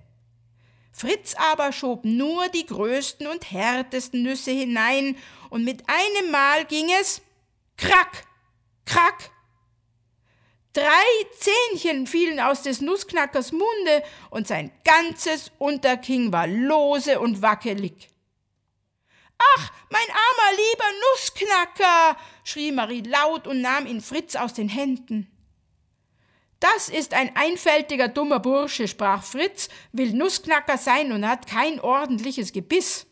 Fritz 0.91 1.33
aber 1.51 1.71
schob 1.71 2.05
nur 2.05 2.47
die 2.49 2.67
größten 2.67 3.25
und 3.25 3.49
härtesten 3.49 4.21
Nüsse 4.21 4.51
hinein, 4.51 5.17
und 5.49 5.63
mit 5.63 5.81
einem 5.87 6.29
Mal 6.29 6.65
ging 6.65 6.85
es 7.01 7.23
Krack, 7.75 8.23
krack. 8.85 9.31
Drei 10.73 10.83
Zähnchen 11.39 12.05
fielen 12.05 12.39
aus 12.39 12.61
des 12.61 12.81
Nussknackers 12.81 13.51
Munde 13.51 14.03
und 14.29 14.47
sein 14.47 14.69
ganzes 14.83 15.51
Unterkinn 15.57 16.31
war 16.31 16.45
lose 16.45 17.19
und 17.19 17.41
wackelig. 17.41 18.12
Ach, 19.37 19.71
mein 19.89 20.09
armer 20.09 20.57
lieber 20.57 20.85
Nussknacker, 21.11 22.17
schrie 22.43 22.71
Marie 22.71 23.01
laut 23.01 23.47
und 23.47 23.61
nahm 23.61 23.85
ihn 23.85 24.01
Fritz 24.01 24.35
aus 24.35 24.53
den 24.53 24.69
Händen. 24.69 25.29
Das 26.59 26.87
ist 26.87 27.13
ein 27.13 27.35
einfältiger 27.35 28.07
dummer 28.07 28.39
Bursche, 28.39 28.87
sprach 28.87 29.23
Fritz, 29.23 29.67
will 29.91 30.13
Nussknacker 30.13 30.77
sein 30.77 31.11
und 31.11 31.27
hat 31.27 31.45
kein 31.45 31.81
ordentliches 31.81 32.53
Gebiss. 32.53 33.05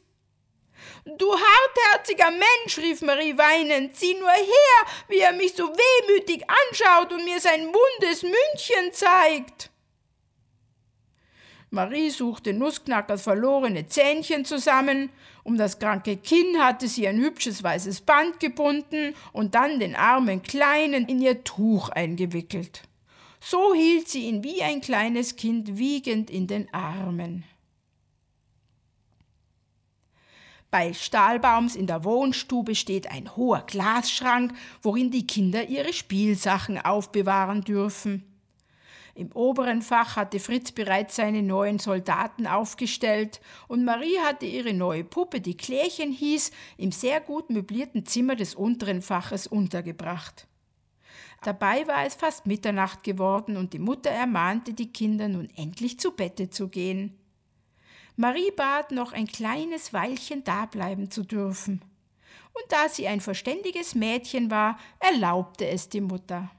Du 1.06 1.34
hartherziger 1.34 2.32
Mensch, 2.32 2.78
rief 2.78 3.02
Marie 3.02 3.38
weinend, 3.38 3.98
sieh 3.98 4.14
nur 4.14 4.32
her, 4.32 4.88
wie 5.08 5.18
er 5.18 5.34
mich 5.34 5.54
so 5.54 5.68
wehmütig 5.68 6.44
anschaut 6.48 7.12
und 7.12 7.26
mir 7.26 7.40
sein 7.40 7.66
mundes 7.66 8.24
Mündchen 8.24 8.94
zeigt. 8.94 9.71
Marie 11.74 12.10
suchte 12.10 12.52
Nussknackers 12.52 13.22
verlorene 13.22 13.88
Zähnchen 13.88 14.44
zusammen, 14.44 15.10
um 15.44 15.58
das 15.58 15.80
kranke 15.80 16.18
Kinn 16.18 16.60
hatte 16.60 16.90
sie 16.90 17.08
ein 17.08 17.18
hübsches 17.18 17.64
weißes 17.64 18.02
Band 18.02 18.42
gebunden 18.42 19.16
und 19.32 19.56
dann 19.56 19.80
den 19.80 19.96
armen 19.96 20.44
Kleinen 20.44 21.08
in 21.08 21.22
ihr 21.22 21.46
Tuch 21.46 21.88
eingewickelt. 21.88 22.84
So 23.40 23.74
hielt 23.74 24.10
sie 24.10 24.26
ihn 24.26 24.44
wie 24.44 24.62
ein 24.62 24.82
kleines 24.82 25.38
Kind 25.38 25.78
wiegend 25.78 26.30
in 26.30 26.46
den 26.46 26.72
Armen. 26.74 27.46
Bei 30.72 30.94
Stahlbaums 30.94 31.78
in 31.78 31.88
der 31.88 32.04
Wohnstube 32.04 32.76
steht 32.76 33.10
ein 33.10 33.34
hoher 33.38 33.64
Glasschrank, 33.66 34.54
worin 34.82 35.10
die 35.10 35.26
Kinder 35.26 35.70
ihre 35.70 35.94
Spielsachen 35.94 36.78
aufbewahren 36.78 37.62
dürfen. 37.62 38.31
Im 39.14 39.32
oberen 39.34 39.82
Fach 39.82 40.16
hatte 40.16 40.40
Fritz 40.40 40.72
bereits 40.72 41.18
seine 41.18 41.44
neuen 41.44 41.80
Soldaten 41.80 42.48
aufgestellt 42.48 43.42
und 43.68 43.84
Marie 43.84 44.18
hatte 44.20 44.46
ihre 44.46 44.74
neue 44.74 45.04
Puppe, 45.04 45.42
die 45.42 45.58
Klärchen 45.58 46.12
hieß, 46.12 46.52
im 46.78 46.92
sehr 46.92 47.20
gut 47.20 47.50
möblierten 47.50 48.06
Zimmer 48.06 48.36
des 48.36 48.56
unteren 48.56 49.02
Faches 49.02 49.48
untergebracht. 49.48 50.48
Dabei 51.44 51.88
war 51.88 52.06
es 52.06 52.16
fast 52.16 52.46
Mitternacht 52.46 53.04
geworden 53.04 53.58
und 53.58 53.74
die 53.74 53.80
Mutter 53.80 54.12
ermahnte 54.12 54.74
die 54.74 54.94
Kinder 54.94 55.28
nun 55.28 55.50
endlich 55.56 56.00
zu 56.00 56.12
Bette 56.12 56.50
zu 56.50 56.70
gehen. 56.70 57.18
Marie 58.16 58.52
bat, 58.52 58.92
noch 58.92 59.14
ein 59.14 59.26
kleines 59.26 59.94
Weilchen 59.94 60.44
dableiben 60.44 61.10
zu 61.10 61.24
dürfen. 61.24 61.82
Und 62.54 62.72
da 62.72 62.88
sie 62.88 63.08
ein 63.08 63.22
verständiges 63.22 63.96
Mädchen 63.96 64.52
war, 64.52 64.78
erlaubte 65.00 65.68
es 65.68 65.90
die 65.90 66.02
Mutter. 66.02 66.52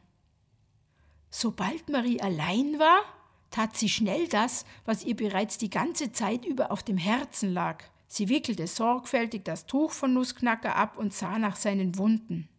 Sobald 1.34 1.88
Marie 1.88 2.20
allein 2.20 2.78
war, 2.78 3.02
tat 3.50 3.74
sie 3.74 3.88
schnell 3.88 4.28
das, 4.28 4.66
was 4.84 5.02
ihr 5.02 5.16
bereits 5.16 5.56
die 5.56 5.70
ganze 5.70 6.12
Zeit 6.12 6.44
über 6.44 6.70
auf 6.70 6.82
dem 6.82 6.98
Herzen 6.98 7.54
lag. 7.54 7.82
Sie 8.06 8.28
wickelte 8.28 8.66
sorgfältig 8.66 9.42
das 9.42 9.66
Tuch 9.66 9.92
von 9.92 10.12
Nussknacker 10.12 10.76
ab 10.76 10.98
und 10.98 11.14
sah 11.14 11.38
nach 11.38 11.56
seinen 11.56 11.96
Wunden. 11.96 12.50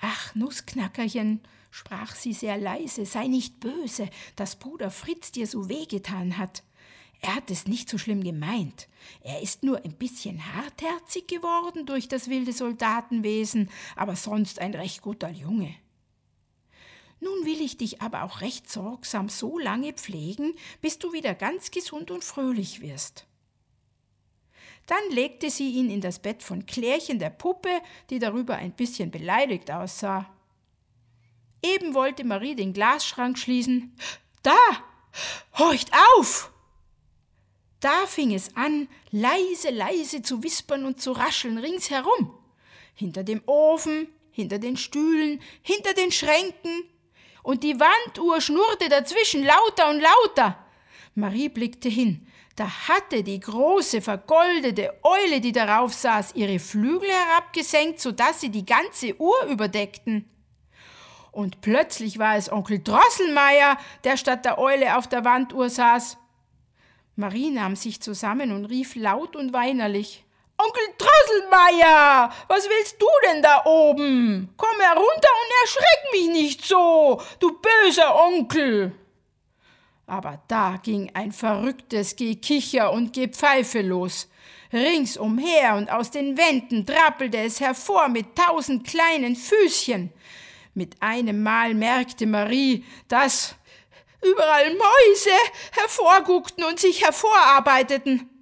Ach, 0.00 0.34
Nussknackerchen, 0.34 1.40
sprach 1.70 2.16
sie 2.16 2.32
sehr 2.32 2.58
leise, 2.58 3.06
sei 3.06 3.28
nicht 3.28 3.60
böse, 3.60 4.10
dass 4.34 4.56
Bruder 4.56 4.90
Fritz 4.90 5.30
dir 5.30 5.46
so 5.46 5.68
wehgetan 5.68 6.38
hat. 6.38 6.64
Er 7.20 7.36
hat 7.36 7.52
es 7.52 7.68
nicht 7.68 7.88
so 7.88 7.98
schlimm 7.98 8.24
gemeint. 8.24 8.88
Er 9.20 9.42
ist 9.42 9.62
nur 9.62 9.84
ein 9.84 9.94
bisschen 9.94 10.54
hartherzig 10.56 11.28
geworden 11.28 11.86
durch 11.86 12.08
das 12.08 12.28
wilde 12.28 12.52
Soldatenwesen, 12.52 13.70
aber 13.94 14.16
sonst 14.16 14.58
ein 14.58 14.74
recht 14.74 15.02
guter 15.02 15.30
Junge. 15.30 15.72
Nun 17.26 17.44
will 17.44 17.60
ich 17.60 17.76
dich 17.76 18.02
aber 18.02 18.22
auch 18.22 18.40
recht 18.40 18.70
sorgsam 18.70 19.28
so 19.28 19.58
lange 19.58 19.92
pflegen, 19.92 20.54
bis 20.80 21.00
du 21.00 21.12
wieder 21.12 21.34
ganz 21.34 21.72
gesund 21.72 22.12
und 22.12 22.22
fröhlich 22.22 22.80
wirst. 22.80 23.26
Dann 24.86 25.02
legte 25.10 25.50
sie 25.50 25.70
ihn 25.70 25.90
in 25.90 26.00
das 26.00 26.20
Bett 26.20 26.44
von 26.44 26.66
Klärchen 26.66 27.18
der 27.18 27.30
Puppe, 27.30 27.80
die 28.10 28.20
darüber 28.20 28.54
ein 28.54 28.70
bisschen 28.70 29.10
beleidigt 29.10 29.72
aussah. 29.72 30.32
Eben 31.64 31.94
wollte 31.94 32.22
Marie 32.22 32.54
den 32.54 32.72
Glasschrank 32.72 33.36
schließen. 33.36 33.96
Da! 34.44 34.56
Horcht 35.58 35.90
auf! 36.16 36.52
Da 37.80 38.06
fing 38.06 38.32
es 38.32 38.54
an, 38.54 38.88
leise, 39.10 39.70
leise 39.70 40.22
zu 40.22 40.44
wispern 40.44 40.84
und 40.84 41.00
zu 41.00 41.10
rascheln 41.10 41.58
ringsherum. 41.58 42.38
Hinter 42.94 43.24
dem 43.24 43.42
Ofen, 43.46 44.06
hinter 44.30 44.60
den 44.60 44.76
Stühlen, 44.76 45.40
hinter 45.62 45.92
den 45.92 46.12
Schränken. 46.12 46.84
Und 47.46 47.62
die 47.62 47.78
Wanduhr 47.78 48.40
schnurrte 48.40 48.88
dazwischen 48.88 49.44
lauter 49.44 49.88
und 49.90 50.00
lauter. 50.00 50.58
Marie 51.14 51.48
blickte 51.48 51.88
hin. 51.88 52.26
Da 52.56 52.68
hatte 52.88 53.22
die 53.22 53.38
große 53.38 54.02
vergoldete 54.02 54.92
Eule, 55.04 55.40
die 55.40 55.52
darauf 55.52 55.94
saß, 55.94 56.34
ihre 56.34 56.58
Flügel 56.58 57.08
herabgesenkt, 57.08 58.00
so 58.00 58.10
dass 58.10 58.40
sie 58.40 58.48
die 58.48 58.66
ganze 58.66 59.14
Uhr 59.20 59.44
überdeckten. 59.48 60.28
Und 61.30 61.60
plötzlich 61.60 62.18
war 62.18 62.34
es 62.34 62.50
Onkel 62.50 62.82
Drosselmeier, 62.82 63.78
der 64.02 64.16
statt 64.16 64.44
der 64.44 64.58
Eule 64.58 64.96
auf 64.96 65.06
der 65.06 65.24
Wanduhr 65.24 65.70
saß. 65.70 66.18
Marie 67.14 67.50
nahm 67.50 67.76
sich 67.76 68.02
zusammen 68.02 68.50
und 68.50 68.64
rief 68.64 68.96
laut 68.96 69.36
und 69.36 69.52
weinerlich 69.52 70.25
Onkel 70.58 70.84
Drosselmeier, 70.96 72.32
was 72.48 72.68
willst 72.68 73.00
du 73.00 73.06
denn 73.26 73.42
da 73.42 73.62
oben? 73.64 74.48
Komm 74.56 74.80
herunter 74.80 75.04
und 75.04 75.52
erschreck 75.62 76.12
mich 76.12 76.28
nicht 76.28 76.64
so, 76.64 77.20
du 77.40 77.58
böser 77.60 78.16
Onkel. 78.24 78.92
Aber 80.06 80.40
da 80.48 80.78
ging 80.82 81.10
ein 81.14 81.32
verrücktes 81.32 82.16
Gekicher 82.16 82.92
und 82.92 83.12
Gepfeife 83.12 83.82
los. 83.82 84.28
Ringsumher 84.72 85.76
und 85.76 85.90
aus 85.90 86.10
den 86.10 86.36
Wänden 86.36 86.86
trappelte 86.86 87.38
es 87.38 87.60
hervor 87.60 88.08
mit 88.08 88.36
tausend 88.36 88.86
kleinen 88.86 89.36
Füßchen. 89.36 90.12
Mit 90.74 91.00
einem 91.00 91.42
Mal 91.42 91.74
merkte 91.74 92.26
Marie, 92.26 92.84
dass 93.08 93.56
überall 94.22 94.74
Mäuse 94.74 95.30
hervorguckten 95.72 96.64
und 96.64 96.78
sich 96.78 97.02
hervorarbeiteten. 97.04 98.35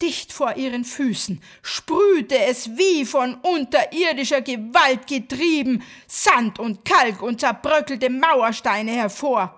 Dicht 0.00 0.32
vor 0.32 0.56
ihren 0.56 0.84
Füßen 0.84 1.42
sprühte 1.60 2.38
es 2.38 2.76
wie 2.76 3.04
von 3.04 3.34
unterirdischer 3.34 4.42
Gewalt 4.42 5.08
getrieben 5.08 5.82
Sand 6.06 6.60
und 6.60 6.84
Kalk 6.84 7.20
und 7.20 7.40
zerbröckelte 7.40 8.08
Mauersteine 8.08 8.92
hervor. 8.92 9.54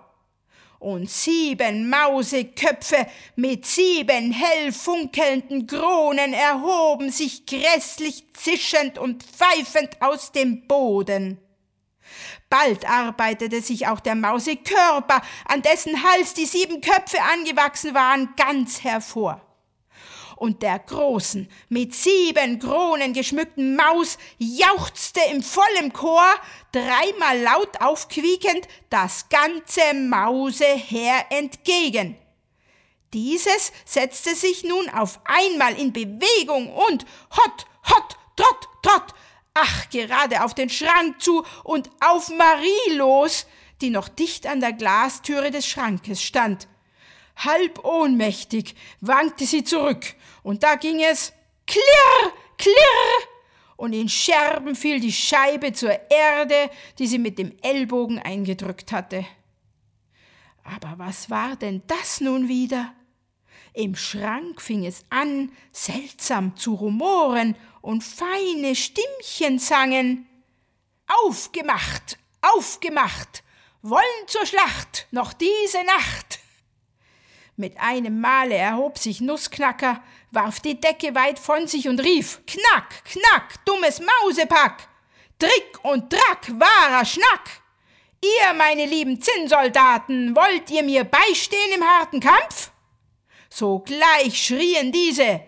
und 0.79 1.07
sieben 1.07 1.91
Mauseköpfe 1.91 3.05
mit 3.35 3.67
sieben 3.67 4.31
hell 4.31 4.71
funkelnden 4.71 5.67
Kronen 5.67 6.33
erhoben 6.33 7.11
sich 7.11 7.45
grässlich 7.45 8.33
zischend 8.33 8.97
und 8.97 9.21
pfeifend 9.21 10.01
aus 10.01 10.31
dem 10.31 10.65
Boden. 10.65 11.37
Bald 12.49 12.89
arbeitete 12.89 13.61
sich 13.61 13.85
auch 13.87 13.99
der 13.99 14.15
Mausekörper, 14.15 15.21
an 15.45 15.61
dessen 15.61 16.01
Hals 16.01 16.33
die 16.33 16.47
sieben 16.47 16.81
Köpfe 16.81 17.21
angewachsen 17.31 17.93
waren, 17.93 18.33
ganz 18.35 18.83
hervor 18.83 19.50
und 20.41 20.63
der 20.63 20.79
großen, 20.79 21.47
mit 21.69 21.93
sieben 21.93 22.57
Kronen 22.57 23.13
geschmückten 23.13 23.75
Maus 23.75 24.17
jauchzte 24.39 25.21
im 25.31 25.43
vollen 25.43 25.93
Chor, 25.93 26.25
dreimal 26.71 27.39
laut 27.39 27.79
aufquiekend, 27.79 28.67
das 28.89 29.29
ganze 29.29 29.93
Mauseheer 29.93 31.27
entgegen. 31.29 32.17
Dieses 33.13 33.71
setzte 33.85 34.33
sich 34.33 34.63
nun 34.63 34.89
auf 34.89 35.19
einmal 35.25 35.79
in 35.79 35.93
Bewegung 35.93 36.73
und 36.73 37.05
hot, 37.37 37.65
hot, 37.87 38.17
trott, 38.35 38.67
trott, 38.81 39.13
ach, 39.53 39.89
gerade 39.91 40.43
auf 40.43 40.55
den 40.55 40.71
Schrank 40.71 41.21
zu 41.21 41.45
und 41.63 41.91
auf 41.99 42.29
Marie 42.29 42.95
los, 42.95 43.45
die 43.81 43.91
noch 43.91 44.09
dicht 44.09 44.47
an 44.47 44.59
der 44.59 44.73
Glastüre 44.73 45.51
des 45.51 45.67
Schrankes 45.67 46.23
stand. 46.23 46.67
Halb 47.35 47.85
ohnmächtig 47.85 48.75
wankte 49.01 49.45
sie 49.45 49.63
zurück 49.63 50.15
und 50.43 50.63
da 50.63 50.75
ging 50.75 51.01
es 51.03 51.33
klirr, 51.65 52.33
klirr, 52.57 53.27
und 53.77 53.93
in 53.93 54.09
Scherben 54.09 54.75
fiel 54.75 54.99
die 54.99 55.11
Scheibe 55.11 55.73
zur 55.73 55.99
Erde, 56.11 56.69
die 56.99 57.07
sie 57.07 57.17
mit 57.17 57.39
dem 57.39 57.57
Ellbogen 57.63 58.19
eingedrückt 58.19 58.91
hatte. 58.91 59.25
Aber 60.63 60.93
was 60.97 61.31
war 61.31 61.55
denn 61.55 61.81
das 61.87 62.21
nun 62.21 62.47
wieder? 62.47 62.93
Im 63.73 63.95
Schrank 63.95 64.61
fing 64.61 64.85
es 64.85 65.03
an, 65.09 65.51
seltsam 65.71 66.55
zu 66.55 66.75
rumoren, 66.75 67.55
und 67.81 68.03
feine 68.03 68.75
Stimmchen 68.75 69.57
sangen. 69.57 70.27
Aufgemacht, 71.25 72.19
aufgemacht, 72.41 73.43
wollen 73.81 74.27
zur 74.27 74.45
Schlacht, 74.45 75.07
noch 75.11 75.33
diese 75.33 75.83
Nacht. 75.83 76.39
Mit 77.55 77.79
einem 77.79 78.21
Male 78.21 78.55
erhob 78.55 78.97
sich 78.97 79.21
Nussknacker, 79.21 80.01
warf 80.31 80.59
die 80.61 80.79
Decke 80.79 81.13
weit 81.13 81.37
von 81.37 81.67
sich 81.67 81.87
und 81.87 81.99
rief 81.99 82.41
Knack, 82.47 83.05
knack, 83.05 83.65
dummes 83.65 83.99
Mausepack. 83.99 84.87
Trick 85.37 85.79
und 85.83 86.09
Track, 86.09 86.51
wahrer 86.59 87.05
Schnack. 87.05 87.61
Ihr, 88.23 88.53
meine 88.53 88.85
lieben 88.85 89.19
Zinnsoldaten, 89.19 90.35
wollt 90.35 90.69
ihr 90.69 90.83
mir 90.83 91.03
beistehen 91.03 91.73
im 91.73 91.83
harten 91.83 92.19
Kampf? 92.19 92.71
Sogleich 93.49 94.39
schrien 94.39 94.91
diese 94.91 95.41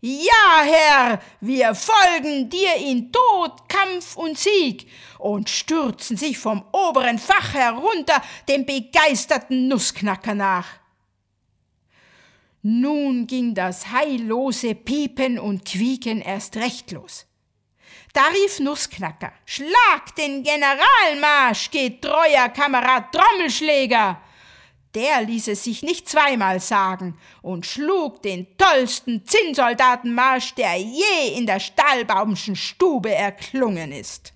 Ja, 0.00 0.62
Herr, 0.62 1.20
wir 1.40 1.74
folgen 1.74 2.48
dir 2.48 2.76
in 2.76 3.10
Tod, 3.12 3.68
Kampf 3.68 4.16
und 4.16 4.38
Sieg 4.38 4.88
und 5.18 5.50
stürzen 5.50 6.16
sich 6.16 6.38
vom 6.38 6.64
oberen 6.72 7.18
Fach 7.18 7.52
herunter 7.52 8.22
dem 8.48 8.64
begeisterten 8.64 9.66
Nussknacker 9.66 10.34
nach. 10.34 10.79
Nun 12.62 13.26
ging 13.26 13.54
das 13.54 13.90
heillose 13.90 14.74
Piepen 14.74 15.38
und 15.38 15.64
Quieken 15.64 16.20
erst 16.20 16.56
recht 16.56 16.92
los. 16.92 17.26
Da 18.12 18.22
rief 18.34 18.60
Nussknacker, 18.60 19.32
Schlag 19.46 20.14
den 20.18 20.42
Generalmarsch, 20.42 21.70
getreuer 21.70 22.48
Kamerad 22.50 23.12
Trommelschläger! 23.12 24.20
Der 24.94 25.22
ließ 25.22 25.48
es 25.48 25.64
sich 25.64 25.82
nicht 25.82 26.08
zweimal 26.08 26.58
sagen 26.58 27.16
und 27.42 27.64
schlug 27.64 28.22
den 28.22 28.48
tollsten 28.58 29.24
Zinnsoldatenmarsch, 29.24 30.54
der 30.56 30.76
je 30.76 31.36
in 31.36 31.46
der 31.46 31.60
Stahlbaumschen 31.60 32.56
Stube 32.56 33.14
erklungen 33.14 33.92
ist. 33.92 34.34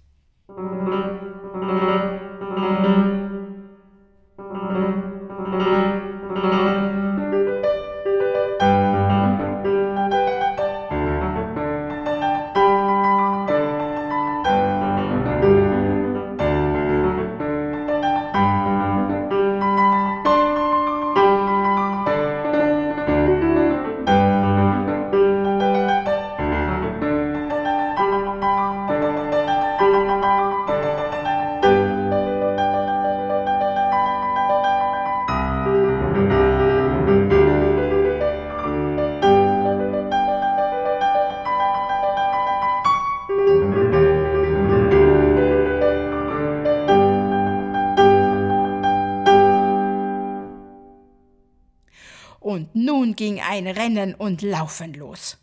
Und 52.45 52.75
nun 52.75 53.17
ging 53.17 53.41
ein 53.41 53.67
Rennen 53.67 54.15
und 54.15 54.43
Laufen 54.43 54.93
los. 54.93 55.39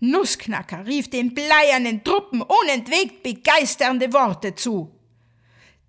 Nussknacker 0.00 0.86
rief 0.86 1.10
den 1.10 1.34
bleiernen 1.34 2.02
Truppen 2.04 2.40
unentwegt 2.40 3.22
begeisternde 3.22 4.10
Worte 4.14 4.54
zu. 4.54 4.90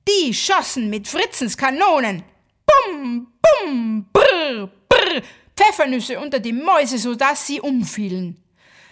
Die 0.05 0.33
schossen 0.33 0.89
mit 0.89 1.07
Fritzens 1.07 1.55
Kanonen. 1.55 2.23
Bum, 2.65 3.31
bum, 3.41 4.05
brr, 4.11 4.69
brr, 4.89 5.21
Pfeffernüsse 5.55 6.19
unter 6.19 6.41
die 6.41 6.51
Mäuse, 6.51 6.97
so 6.97 7.15
dass 7.15 7.47
sie 7.47 7.61
umfielen. 7.61 8.43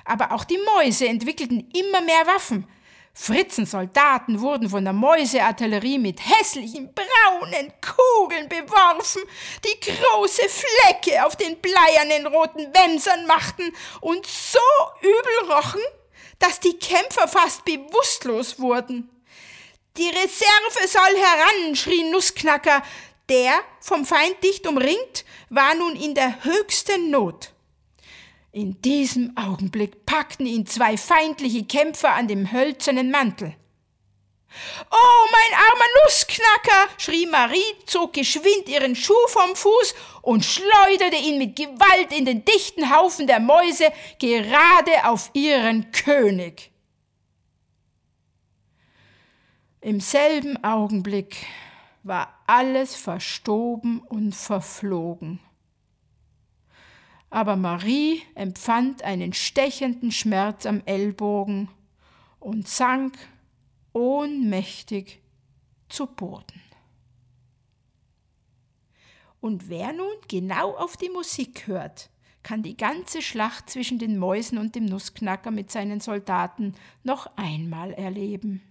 Aber 0.06 0.32
auch 0.32 0.46
die 0.46 0.60
Mäuse 0.78 1.06
entwickelten 1.10 1.70
immer 1.74 2.00
mehr 2.00 2.28
Waffen, 2.28 2.66
Fritzens 3.14 3.72
Soldaten 3.72 4.40
wurden 4.40 4.70
von 4.70 4.84
der 4.86 4.94
Mäuseartillerie 4.94 6.00
mit 6.00 6.22
hässlichen 6.26 6.94
braunen 6.94 7.74
Kugeln 7.82 8.48
beworfen, 8.48 9.22
die 9.66 9.80
große 9.80 10.44
Flecke 10.48 11.26
auf 11.26 11.36
den 11.36 11.58
bleiernen 11.60 12.28
roten 12.28 12.74
Wänsern 12.74 13.28
machten 13.28 13.74
und 14.00 14.26
so 14.26 14.60
übel 15.02 15.52
rochen, 15.54 15.82
dass 16.40 16.60
die 16.62 16.80
Kämpfer 16.80 17.28
fast 17.28 17.66
bewusstlos 17.66 18.60
wurden. 18.60 19.10
Die 19.98 20.08
Reserve 20.08 20.88
soll 20.88 21.18
heran, 21.18 21.76
schrie 21.76 22.10
Nussknacker, 22.10 22.82
der, 23.28 23.60
vom 23.82 24.06
Feind 24.06 24.42
dicht 24.42 24.66
umringt, 24.66 25.26
war 25.50 25.76
nun 25.76 25.98
in 25.98 26.16
der 26.16 26.44
höchsten 26.46 27.12
Not. 27.12 27.51
In 28.54 28.82
diesem 28.82 29.38
Augenblick 29.38 30.06
packten 30.06 30.46
ihn 30.46 30.66
zwei 30.66 30.98
feindliche 30.98 31.64
Kämpfer 31.64 32.14
an 32.14 32.28
dem 32.28 32.52
hölzernen 32.52 33.10
Mantel. 33.10 33.56
Oh, 34.92 35.28
mein 35.32 35.58
armer 35.58 35.86
Nussknacker! 36.04 36.90
schrie 36.98 37.26
Marie, 37.28 37.76
zog 37.86 38.12
geschwind 38.12 38.68
ihren 38.68 38.98
Schuh 38.98 39.28
vom 39.28 39.56
Fuß 39.56 39.96
und 40.22 40.44
schleuderte 40.44 41.16
ihn 41.16 41.38
mit 41.38 41.56
Gewalt 41.56 42.12
in 42.12 42.26
den 42.26 42.44
dichten 42.44 42.94
Haufen 42.94 43.26
der 43.26 43.40
Mäuse 43.40 43.86
gerade 44.20 45.06
auf 45.06 45.30
ihren 45.32 45.90
König. 45.94 46.72
Im 49.80 50.02
selben 50.02 50.62
Augenblick 50.62 51.38
war 52.04 52.38
alles 52.48 52.96
verstoben 52.96 54.02
und 54.02 54.36
verflogen 54.36 55.40
aber 57.32 57.56
Marie 57.56 58.22
empfand 58.36 59.04
einen 59.04 59.34
stechenden 59.34 60.12
Schmerz 60.12 60.66
am 60.66 60.84
Ellbogen 60.86 61.70
und 62.40 62.68
sank 62.68 63.18
ohnmächtig 63.94 65.22
zu 65.90 66.08
Boden. 66.08 66.62
Und 69.40 69.70
wer 69.70 69.94
nun 69.94 70.14
genau 70.28 70.76
auf 70.76 70.98
die 70.98 71.10
Musik 71.10 71.68
hört, 71.68 72.10
kann 72.44 72.64
die 72.64 72.78
ganze 72.78 73.22
Schlacht 73.22 73.70
zwischen 73.70 73.98
den 73.98 74.18
Mäusen 74.18 74.58
und 74.58 74.76
dem 74.76 74.86
Nussknacker 74.86 75.52
mit 75.52 75.72
seinen 75.72 76.00
Soldaten 76.00 76.76
noch 77.04 77.32
einmal 77.38 77.94
erleben. 77.94 78.62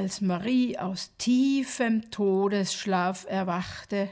Als 0.00 0.22
Marie 0.22 0.78
aus 0.78 1.14
tiefem 1.18 2.10
Todesschlaf 2.10 3.26
erwachte, 3.28 4.08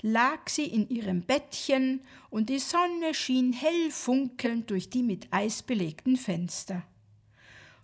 lag 0.00 0.48
sie 0.48 0.64
in 0.64 0.88
ihrem 0.88 1.20
Bettchen 1.26 2.00
und 2.30 2.48
die 2.48 2.58
Sonne 2.58 3.12
schien 3.12 3.52
hell 3.52 3.90
funkelnd 3.90 4.70
durch 4.70 4.88
die 4.88 5.02
mit 5.02 5.28
Eis 5.30 5.62
belegten 5.62 6.16
Fenster. 6.16 6.84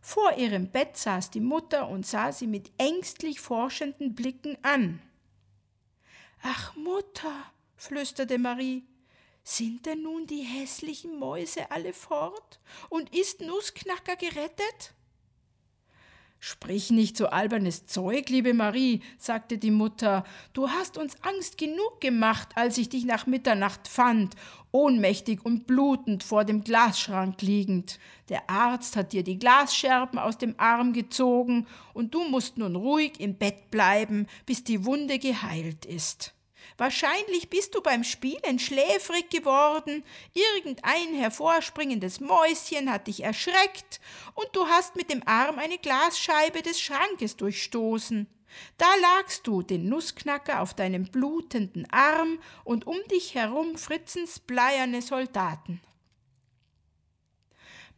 Vor 0.01 0.39
ihrem 0.39 0.71
Bett 0.71 0.97
saß 0.97 1.29
die 1.29 1.43
Mutter 1.43 1.91
und 1.91 2.07
sah 2.07 2.33
sie 2.33 2.47
mit 2.47 2.73
ängstlich 2.79 3.39
forschenden 3.39 4.15
Blicken 4.15 4.57
an. 4.63 5.03
Ach 6.41 6.75
Mutter, 6.75 7.53
flüsterte 7.77 8.39
Marie, 8.39 8.87
sind 9.45 9.85
denn 9.85 10.05
nun 10.05 10.27
die 10.27 10.41
hässlichen 10.41 11.19
Mäuse 11.19 11.71
alle 11.71 11.93
fort 11.93 12.61
und 12.89 13.15
ist 13.15 13.43
Nussknacker 13.43 14.17
gerettet? 14.17 14.96
Sprich 16.49 16.93
nicht 16.93 17.17
so 17.17 17.27
albernes 17.27 17.87
Zeug, 17.87 18.29
liebe 18.29 18.55
Marie, 18.55 19.01
sagte 19.19 19.59
die 19.59 19.73
Mutter. 19.73 20.23
Du 20.53 20.71
hast 20.71 20.97
uns 20.97 21.17
Angst 21.23 21.59
genug 21.59 22.01
gemacht, 22.01 22.51
als 22.55 22.79
ich 22.79 22.89
dich 22.89 23.05
nach 23.05 23.27
Mitternacht 23.27 23.89
fand, 23.89 24.37
ohnmächtig 24.71 25.45
und 25.45 25.67
blutend 25.67 26.23
vor 26.23 26.45
dem 26.45 26.63
Glasschrank 26.63 27.43
liegend. 27.43 27.99
Der 28.29 28.49
Arzt 28.49 28.95
hat 28.95 29.13
dir 29.13 29.25
die 29.25 29.41
Glasscherben 29.41 30.21
aus 30.21 30.39
dem 30.39 30.55
Arm 30.57 30.93
gezogen, 30.93 31.67
und 31.95 32.15
du 32.15 32.23
musst 32.29 32.59
nun 32.59 32.77
ruhig 32.77 33.19
im 33.19 33.35
Bett 33.35 33.73
bleiben, 33.73 34.29
bis 34.47 34.63
die 34.63 34.85
Wunde 34.85 35.19
geheilt 35.19 35.85
ist. 35.85 36.36
Wahrscheinlich 36.79 37.49
bist 37.49 37.75
du 37.75 37.81
beim 37.81 38.05
Spielen 38.05 38.59
schläfrig 38.59 39.31
geworden, 39.31 40.05
irgendein 40.35 41.15
hervorspringendes 41.15 42.21
Mäuschen 42.21 42.93
hat 42.93 43.07
dich 43.07 43.23
erschreckt 43.23 44.01
und 44.35 44.49
du 44.53 44.67
hast 44.67 44.95
mit 44.95 45.11
dem 45.11 45.27
Arm 45.27 45.59
eine 45.59 45.79
Glasscheibe 45.79 46.61
des 46.61 46.81
Schrankes 46.81 47.37
durchstoßen. 47.37 48.27
Da 48.77 48.87
lagst 49.01 49.47
du, 49.47 49.63
den 49.63 49.89
Nussknacker, 49.89 50.61
auf 50.61 50.75
deinem 50.75 51.05
blutenden 51.05 51.91
Arm 51.91 52.39
und 52.65 52.87
um 52.87 52.97
dich 53.11 53.35
herum 53.35 53.77
Fritzens 53.77 54.39
bleierne 54.39 55.01
Soldaten. 55.01 55.81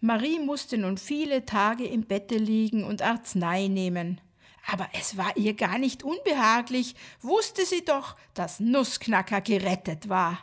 Marie 0.01 0.39
musste 0.39 0.79
nun 0.79 0.97
viele 0.97 1.45
Tage 1.45 1.85
im 1.85 2.03
Bette 2.07 2.37
liegen 2.37 2.85
und 2.85 3.03
Arznei 3.03 3.67
nehmen. 3.67 4.21
Aber 4.71 4.87
es 4.93 5.17
war 5.17 5.35
ihr 5.39 5.55
gar 5.55 5.79
nicht 5.79 6.03
unbehaglich, 6.03 6.95
wusste 7.23 7.65
sie 7.65 7.87
doch, 7.87 8.17
dass 8.35 8.61
Nussknacker 8.61 9.41
gerettet 9.41 10.11
war. 10.11 10.39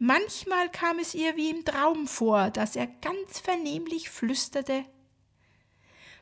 Manchmal 0.00 0.68
kam 0.70 0.98
es 0.98 1.14
ihr 1.14 1.36
wie 1.36 1.50
im 1.50 1.64
Traum 1.64 2.08
vor, 2.08 2.50
dass 2.50 2.74
er 2.74 2.88
ganz 2.88 3.38
vernehmlich 3.38 4.10
flüsterte 4.10 4.84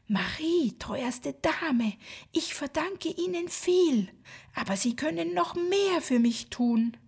Marie, 0.08 0.76
teuerste 0.78 1.32
Dame, 1.32 1.94
ich 2.32 2.52
verdanke 2.52 3.08
Ihnen 3.08 3.48
viel, 3.48 4.08
aber 4.54 4.76
Sie 4.76 4.94
können 4.94 5.32
noch 5.32 5.54
mehr 5.54 6.02
für 6.02 6.18
mich 6.18 6.50
tun. 6.50 6.98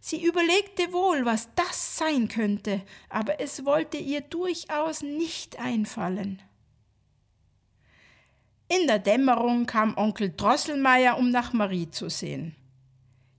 Sie 0.00 0.24
überlegte 0.24 0.92
wohl, 0.92 1.24
was 1.24 1.50
das 1.54 1.96
sein 1.98 2.26
könnte, 2.26 2.82
aber 3.08 3.38
es 3.40 3.64
wollte 3.64 3.96
ihr 3.96 4.22
durchaus 4.22 5.02
nicht 5.02 5.60
einfallen. 5.60 6.42
In 8.68 8.86
der 8.86 8.98
Dämmerung 8.98 9.64
kam 9.66 9.96
Onkel 9.96 10.34
Drosselmeier, 10.36 11.16
um 11.16 11.30
nach 11.30 11.54
Marie 11.54 11.90
zu 11.90 12.10
sehen. 12.10 12.54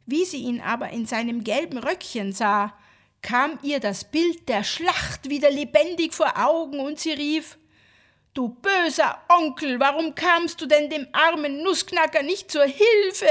Wie 0.07 0.25
sie 0.25 0.41
ihn 0.41 0.59
aber 0.59 0.89
in 0.89 1.05
seinem 1.05 1.43
gelben 1.43 1.77
Röckchen 1.77 2.33
sah, 2.33 2.73
kam 3.21 3.59
ihr 3.61 3.79
das 3.79 4.09
Bild 4.09 4.49
der 4.49 4.63
Schlacht 4.63 5.29
wieder 5.29 5.51
lebendig 5.51 6.13
vor 6.13 6.33
Augen 6.35 6.79
und 6.79 6.99
sie 6.99 7.11
rief 7.11 7.59
Du 8.33 8.49
böser 8.49 9.21
Onkel, 9.27 9.79
warum 9.79 10.15
kamst 10.15 10.61
du 10.61 10.65
denn 10.65 10.89
dem 10.89 11.07
armen 11.11 11.61
Nussknacker 11.61 12.23
nicht 12.23 12.49
zur 12.49 12.63
Hilfe? 12.63 13.29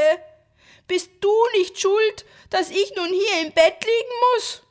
Bist 0.87 1.11
du 1.21 1.33
nicht 1.59 1.81
schuld, 1.81 2.25
dass 2.51 2.71
ich 2.71 2.93
nun 2.97 3.09
hier 3.09 3.47
im 3.47 3.53
Bett 3.53 3.85
liegen 3.85 4.15
muss? 4.35 4.63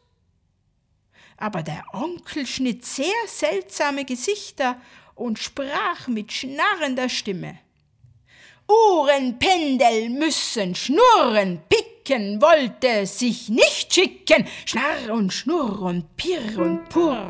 Aber 1.37 1.61
der 1.63 1.83
Onkel 1.93 2.45
schnitt 2.45 2.85
sehr 2.85 3.13
seltsame 3.27 4.05
Gesichter 4.05 4.81
und 5.17 5.39
sprach 5.39 6.07
mit 6.07 6.31
schnarrender 6.31 7.09
Stimme. 7.09 7.59
Uhrenpendel 8.69 10.09
müssen 10.09 10.75
schnurren, 10.75 11.61
picken 11.69 12.41
wollte 12.41 13.05
sich 13.05 13.49
nicht 13.49 13.93
schicken, 13.93 14.45
schnarr 14.65 15.11
und 15.11 15.31
schnurr 15.33 15.81
und 15.81 16.15
pirr 16.17 16.57
und 16.59 16.89
purr. 16.89 17.29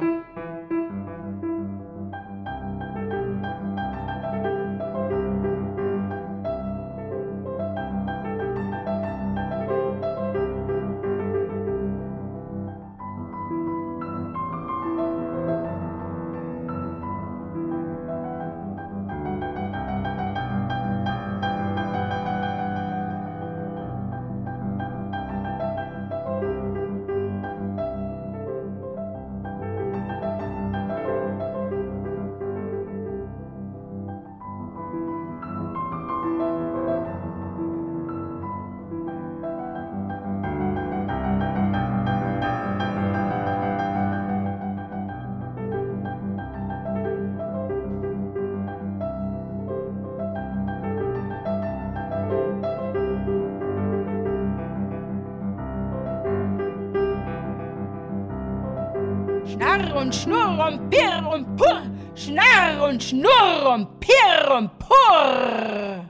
Und 60.08 60.16
Schnurr 60.16 60.68
und 60.70 60.90
Pirr 60.90 61.30
und 61.34 61.58
Purr, 61.58 61.84
Schnarr 62.16 62.88
und 62.88 63.04
Schnurr 63.04 63.74
und 63.74 64.00
Pirr 64.00 64.56
und 64.56 64.80
Purr. 64.80 66.06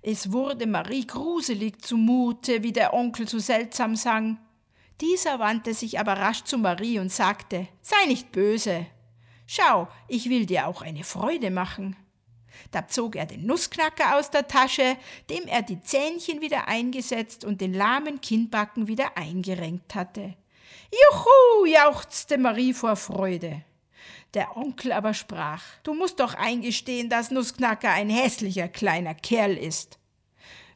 Es 0.00 0.30
wurde 0.30 0.68
Marie 0.68 1.04
gruselig 1.04 1.82
zumute, 1.82 2.62
wie 2.62 2.72
der 2.72 2.94
Onkel 2.94 3.28
so 3.28 3.40
seltsam 3.40 3.96
sang. 3.96 4.38
Dieser 5.00 5.40
wandte 5.40 5.74
sich 5.74 5.98
aber 5.98 6.12
rasch 6.12 6.44
zu 6.44 6.56
Marie 6.56 7.00
und 7.00 7.10
sagte, 7.10 7.66
sei 7.80 8.06
nicht 8.06 8.30
böse. 8.30 8.86
Schau, 9.48 9.88
ich 10.06 10.30
will 10.30 10.46
dir 10.46 10.68
auch 10.68 10.82
eine 10.82 11.02
Freude 11.02 11.50
machen. 11.50 11.96
Da 12.70 12.86
zog 12.86 13.16
er 13.16 13.26
den 13.26 13.44
Nussknacker 13.44 14.16
aus 14.16 14.30
der 14.30 14.46
Tasche, 14.46 14.96
dem 15.28 15.48
er 15.48 15.62
die 15.62 15.80
Zähnchen 15.80 16.42
wieder 16.42 16.68
eingesetzt 16.68 17.44
und 17.44 17.60
den 17.60 17.74
lahmen 17.74 18.20
Kinnbacken 18.20 18.86
wieder 18.86 19.16
eingerenkt 19.16 19.96
hatte. 19.96 20.36
Juhu, 20.92 21.64
jauchzte 21.64 22.36
Marie 22.36 22.74
vor 22.74 22.96
Freude. 22.96 23.64
Der 24.34 24.56
Onkel 24.56 24.92
aber 24.92 25.14
sprach, 25.14 25.62
du 25.82 25.94
musst 25.94 26.20
doch 26.20 26.34
eingestehen, 26.34 27.08
dass 27.08 27.30
Nussknacker 27.30 27.90
ein 27.90 28.10
hässlicher 28.10 28.68
kleiner 28.68 29.14
Kerl 29.14 29.56
ist. 29.56 29.98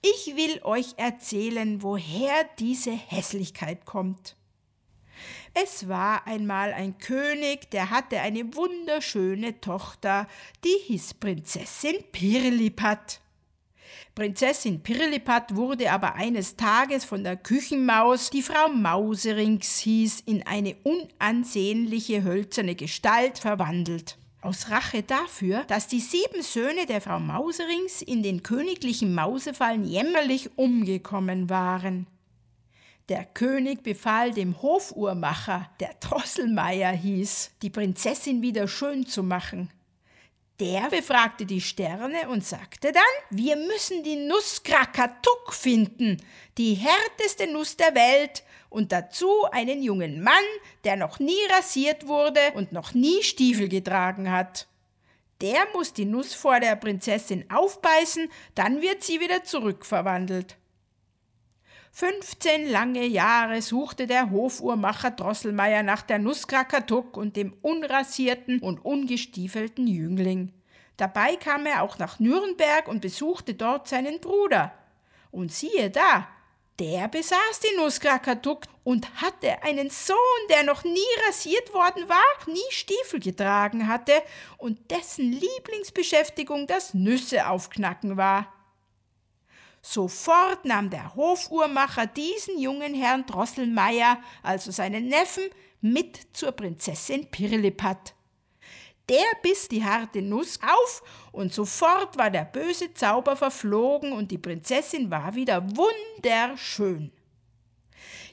Ich 0.02 0.36
will 0.36 0.60
euch 0.62 0.94
erzählen, 0.96 1.82
woher 1.82 2.44
diese 2.58 2.92
Hässlichkeit 2.92 3.84
kommt. 3.84 4.36
Es 5.52 5.88
war 5.88 6.26
einmal 6.26 6.72
ein 6.72 6.98
König, 6.98 7.70
der 7.70 7.90
hatte 7.90 8.20
eine 8.20 8.54
wunderschöne 8.54 9.60
Tochter, 9.60 10.28
die 10.64 10.78
hieß 10.86 11.14
Prinzessin 11.14 11.96
Pirlipat. 12.12 13.20
Prinzessin 14.16 14.80
Pirlipat 14.80 15.56
wurde 15.56 15.92
aber 15.92 16.14
eines 16.14 16.56
Tages 16.56 17.04
von 17.04 17.22
der 17.22 17.36
Küchenmaus, 17.36 18.30
die 18.30 18.40
Frau 18.40 18.70
Mauserings 18.70 19.76
hieß, 19.80 20.20
in 20.20 20.42
eine 20.46 20.74
unansehnliche 20.84 22.24
hölzerne 22.24 22.74
Gestalt 22.76 23.38
verwandelt. 23.38 24.16
Aus 24.40 24.70
Rache 24.70 25.02
dafür, 25.02 25.64
dass 25.64 25.86
die 25.86 26.00
sieben 26.00 26.40
Söhne 26.40 26.86
der 26.86 27.02
Frau 27.02 27.20
Mauserings 27.20 28.00
in 28.00 28.22
den 28.22 28.42
königlichen 28.42 29.14
Mausefallen 29.14 29.84
jämmerlich 29.84 30.48
umgekommen 30.56 31.50
waren. 31.50 32.06
Der 33.10 33.26
König 33.26 33.82
befahl 33.82 34.32
dem 34.32 34.62
Hofuhrmacher, 34.62 35.68
der 35.78 35.92
Drosselmeier 36.00 36.92
hieß, 36.92 37.50
die 37.60 37.70
Prinzessin 37.70 38.40
wieder 38.40 38.66
schön 38.66 39.04
zu 39.04 39.22
machen. 39.22 39.68
Der 40.58 40.88
befragte 40.88 41.44
die 41.44 41.60
Sterne 41.60 42.30
und 42.30 42.44
sagte 42.44 42.90
dann, 42.90 43.02
wir 43.30 43.56
müssen 43.56 44.02
die 44.02 44.16
Nuss 44.16 44.62
Krakatuk 44.62 45.52
finden, 45.52 46.16
die 46.56 46.74
härteste 46.74 47.46
Nuss 47.46 47.76
der 47.76 47.94
Welt, 47.94 48.42
und 48.68 48.92
dazu 48.92 49.30
einen 49.52 49.82
jungen 49.82 50.22
Mann, 50.22 50.44
der 50.84 50.96
noch 50.96 51.18
nie 51.18 51.44
rasiert 51.50 52.08
wurde 52.08 52.40
und 52.54 52.72
noch 52.72 52.94
nie 52.94 53.22
Stiefel 53.22 53.68
getragen 53.68 54.30
hat. 54.30 54.66
Der 55.40 55.66
muss 55.74 55.92
die 55.92 56.04
Nuss 56.04 56.34
vor 56.34 56.60
der 56.60 56.76
Prinzessin 56.76 57.50
aufbeißen, 57.50 58.30
dann 58.54 58.82
wird 58.82 59.02
sie 59.02 59.20
wieder 59.20 59.44
zurückverwandelt. 59.44 60.56
15 61.98 62.68
lange 62.68 63.06
Jahre 63.06 63.62
suchte 63.62 64.06
der 64.06 64.30
Hofuhrmacher 64.30 65.12
Drosselmeier 65.12 65.82
nach 65.82 66.02
der 66.02 66.18
Nusskrakatuk 66.18 67.16
und 67.16 67.36
dem 67.36 67.54
unrasierten 67.62 68.58
und 68.58 68.84
ungestiefelten 68.84 69.86
Jüngling. 69.86 70.52
Dabei 70.98 71.36
kam 71.36 71.64
er 71.64 71.82
auch 71.82 71.98
nach 71.98 72.18
Nürnberg 72.20 72.86
und 72.86 73.00
besuchte 73.00 73.54
dort 73.54 73.88
seinen 73.88 74.20
Bruder. 74.20 74.74
Und 75.30 75.54
siehe 75.54 75.88
da, 75.88 76.28
der 76.78 77.08
besaß 77.08 77.60
die 77.64 77.78
Nusskrakatuk 77.78 78.64
und 78.84 79.22
hatte 79.22 79.62
einen 79.62 79.88
Sohn, 79.88 80.16
der 80.50 80.64
noch 80.64 80.84
nie 80.84 81.00
rasiert 81.26 81.72
worden 81.72 82.10
war, 82.10 82.18
nie 82.46 82.60
Stiefel 82.72 83.20
getragen 83.20 83.88
hatte 83.88 84.12
und 84.58 84.90
dessen 84.90 85.32
Lieblingsbeschäftigung 85.32 86.66
das 86.66 86.92
Nüsse 86.92 87.48
aufknacken 87.48 88.18
war. 88.18 88.52
Sofort 89.88 90.64
nahm 90.64 90.90
der 90.90 91.14
Hofuhrmacher 91.14 92.08
diesen 92.08 92.58
jungen 92.58 92.92
Herrn 92.92 93.24
Drosselmeier, 93.24 94.18
also 94.42 94.72
seinen 94.72 95.06
Neffen, 95.06 95.44
mit 95.80 96.18
zur 96.32 96.50
Prinzessin 96.50 97.30
Pirlipat. 97.30 98.12
Der 99.08 99.24
biss 99.44 99.68
die 99.68 99.84
harte 99.84 100.22
Nuss 100.22 100.58
auf, 100.60 101.04
und 101.30 101.54
sofort 101.54 102.18
war 102.18 102.30
der 102.30 102.46
böse 102.46 102.94
Zauber 102.94 103.36
verflogen 103.36 104.10
und 104.12 104.32
die 104.32 104.38
Prinzessin 104.38 105.08
war 105.08 105.36
wieder 105.36 105.64
wunderschön. 105.76 107.12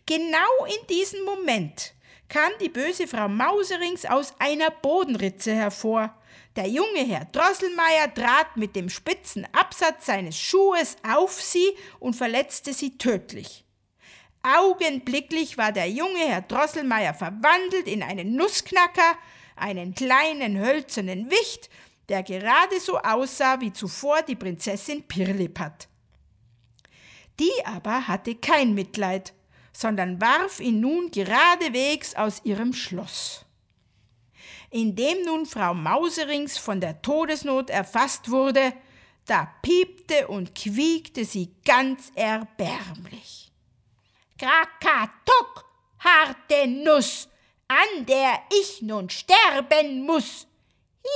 Genau 0.07 0.65
in 0.65 0.87
diesem 0.87 1.23
Moment 1.23 1.93
kam 2.29 2.51
die 2.61 2.69
böse 2.69 3.05
Frau 3.05 3.29
Mauserings 3.29 4.05
aus 4.07 4.33
einer 4.39 4.71
Bodenritze 4.71 5.53
hervor. 5.53 6.15
Der 6.55 6.67
junge 6.67 6.99
Herr 6.99 7.25
Drosselmeier 7.25 8.13
trat 8.13 8.57
mit 8.57 8.75
dem 8.75 8.89
spitzen 8.89 9.47
Absatz 9.53 10.05
seines 10.05 10.37
Schuhes 10.39 10.97
auf 11.07 11.41
sie 11.41 11.75
und 11.99 12.15
verletzte 12.15 12.73
sie 12.73 12.97
tödlich. 12.97 13.65
Augenblicklich 14.43 15.57
war 15.57 15.71
der 15.71 15.89
junge 15.89 16.19
Herr 16.19 16.41
Drosselmeier 16.41 17.13
verwandelt 17.13 17.87
in 17.87 18.03
einen 18.03 18.35
Nussknacker, 18.35 19.17
einen 19.55 19.95
kleinen 19.95 20.59
hölzernen 20.59 21.31
Wicht, 21.31 21.69
der 22.09 22.21
gerade 22.21 22.79
so 22.79 22.99
aussah 22.99 23.59
wie 23.61 23.73
zuvor 23.73 24.21
die 24.21 24.35
Prinzessin 24.35 25.03
Pirlipat. 25.07 25.87
Die 27.39 27.65
aber 27.65 28.07
hatte 28.07 28.35
kein 28.35 28.75
Mitleid, 28.75 29.33
sondern 29.71 30.21
warf 30.21 30.59
ihn 30.59 30.81
nun 30.81 31.09
geradewegs 31.09 32.13
aus 32.15 32.41
ihrem 32.43 32.73
Schloss. 32.73 33.45
Indem 34.73 35.21
nun 35.25 35.45
Frau 35.45 35.75
Mauserings 35.75 36.57
von 36.57 36.81
der 36.81 36.99
Todesnot 37.03 37.69
erfasst 37.69 38.31
wurde, 38.31 38.73
da 39.27 39.47
piepte 39.61 40.27
und 40.27 40.55
quiekte 40.55 41.25
sie 41.25 41.51
ganz 41.63 42.11
erbärmlich. 42.15 43.51
Krakatuk, 44.39 45.65
harte 45.99 46.65
Nuss, 46.65 47.29
an 47.67 48.07
der 48.07 48.41
ich 48.51 48.81
nun 48.81 49.11
sterben 49.11 50.07
muss. 50.07 50.47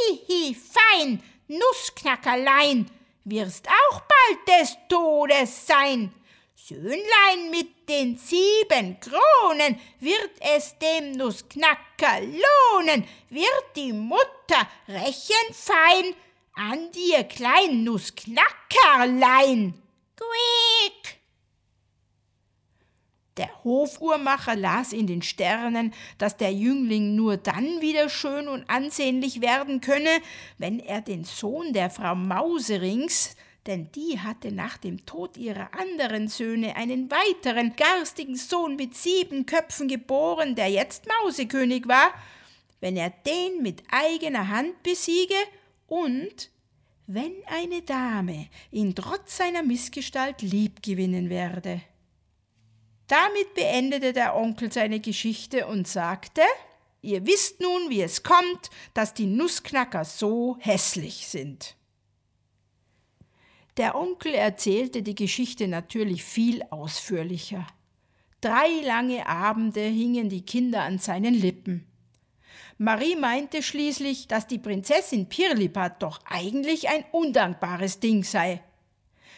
Hihi, 0.08 0.56
fein, 0.56 1.24
Nussknackerlein, 1.48 2.92
wirst 3.24 3.68
auch 3.68 4.02
bald 4.02 4.60
des 4.62 4.78
Todes 4.88 5.66
sein. 5.66 6.14
Söhnlein 6.54 7.50
mit 7.50 7.90
den 7.90 8.20
sieben 8.20 9.00
Kronen, 9.00 9.80
wird 10.00 10.34
es 10.56 10.78
dem 10.78 11.14
Nussknacker 11.14 11.87
lohnen, 12.02 13.04
wird 13.30 13.76
die 13.76 13.94
Mutter 13.94 14.68
rächen 14.88 15.54
fein 15.54 16.14
an 16.54 16.92
dir 16.92 17.24
klein 17.24 17.84
Nussknackerlein. 17.84 19.74
Quiek! 20.16 21.18
Der 23.38 23.64
Hofuhrmacher 23.64 24.56
las 24.56 24.94
in 24.94 25.06
den 25.06 25.22
Sternen, 25.22 25.94
dass 26.18 26.38
der 26.38 26.52
Jüngling 26.52 27.16
nur 27.16 27.38
dann 27.38 27.82
wieder 27.82 28.10
schön 28.10 28.48
und 28.48 28.68
ansehnlich 28.68 29.42
werden 29.42 29.80
könne, 29.80 30.10
wenn 30.58 30.80
er 30.80 31.02
den 31.02 31.24
Sohn 31.24 31.74
der 31.74 31.92
Frau 31.92 32.16
Mauserings, 32.16 33.36
denn 33.68 33.92
die 33.92 34.20
hatte 34.20 34.52
nach 34.52 34.78
dem 34.78 35.06
Tod 35.06 35.38
ihrer 35.38 35.74
anderen 35.74 36.28
Söhne 36.28 36.76
einen 36.76 37.12
weiteren 37.12 37.76
garstigen 37.76 38.36
Sohn 38.36 38.76
mit 38.78 38.96
sieben 38.96 39.46
Köpfen 39.46 39.88
geboren, 39.88 40.56
der 40.56 40.70
jetzt 40.70 41.06
Mausekönig 41.08 41.88
war, 41.88 42.14
wenn 42.80 42.96
er 42.96 43.10
den 43.10 43.62
mit 43.62 43.84
eigener 43.92 44.48
Hand 44.48 44.82
besiege 44.84 45.36
und 45.88 46.50
wenn 47.06 47.34
eine 47.46 47.82
Dame 47.82 48.48
ihn 48.72 48.96
trotz 48.96 49.38
seiner 49.38 49.64
Missgestalt 49.64 50.42
liebgewinnen 50.42 51.30
werde. 51.30 51.82
Damit 53.08 53.54
beendete 53.54 54.12
der 54.12 54.36
Onkel 54.36 54.72
seine 54.72 55.00
Geschichte 55.00 55.68
und 55.68 55.88
sagte, 55.88 56.42
Ihr 57.02 57.26
wisst 57.26 57.62
nun, 57.62 57.90
wie 57.90 58.02
es 58.02 58.24
kommt, 58.24 58.70
dass 58.94 59.14
die 59.14 59.28
Nussknacker 59.28 60.04
so 60.04 60.58
hässlich 60.60 61.28
sind. 61.28 61.77
Der 63.78 63.96
Onkel 63.96 64.34
erzählte 64.34 65.04
die 65.04 65.14
Geschichte 65.14 65.68
natürlich 65.68 66.24
viel 66.24 66.64
ausführlicher. 66.72 67.68
Drei 68.42 68.68
lange 68.84 69.28
Abende 69.28 69.82
hingen 69.82 70.30
die 70.30 70.42
Kinder 70.46 70.82
an 70.82 70.98
seinen 70.98 71.36
Lippen. 71.36 71.86
Marie 72.80 73.16
meinte 73.16 73.62
schließlich, 73.62 74.28
dass 74.28 74.48
die 74.48 74.58
Prinzessin 74.58 75.30
Pirlipat 75.30 76.02
doch 76.02 76.20
eigentlich 76.26 76.90
ein 76.90 77.06
undankbares 77.12 78.00
Ding 78.00 78.24
sei. 78.24 78.62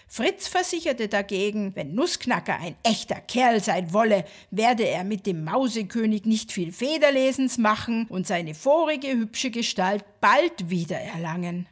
Fritz 0.08 0.48
versicherte 0.48 1.08
dagegen, 1.08 1.76
wenn 1.76 1.94
Nussknacker 1.94 2.58
ein 2.60 2.76
echter 2.84 3.22
Kerl 3.22 3.62
sein 3.62 3.94
wolle, 3.94 4.26
werde 4.52 4.88
er 4.88 5.04
mit 5.04 5.26
dem 5.26 5.44
Mausekönig 5.44 6.26
nicht 6.26 6.52
viel 6.52 6.72
Federlesens 6.72 7.58
machen 7.58 8.08
und 8.08 8.26
seine 8.26 8.56
vorige 8.56 9.10
hübsche 9.10 9.52
Gestalt 9.52 10.04
bald 10.20 10.70
wiedererlangen. 10.70 11.68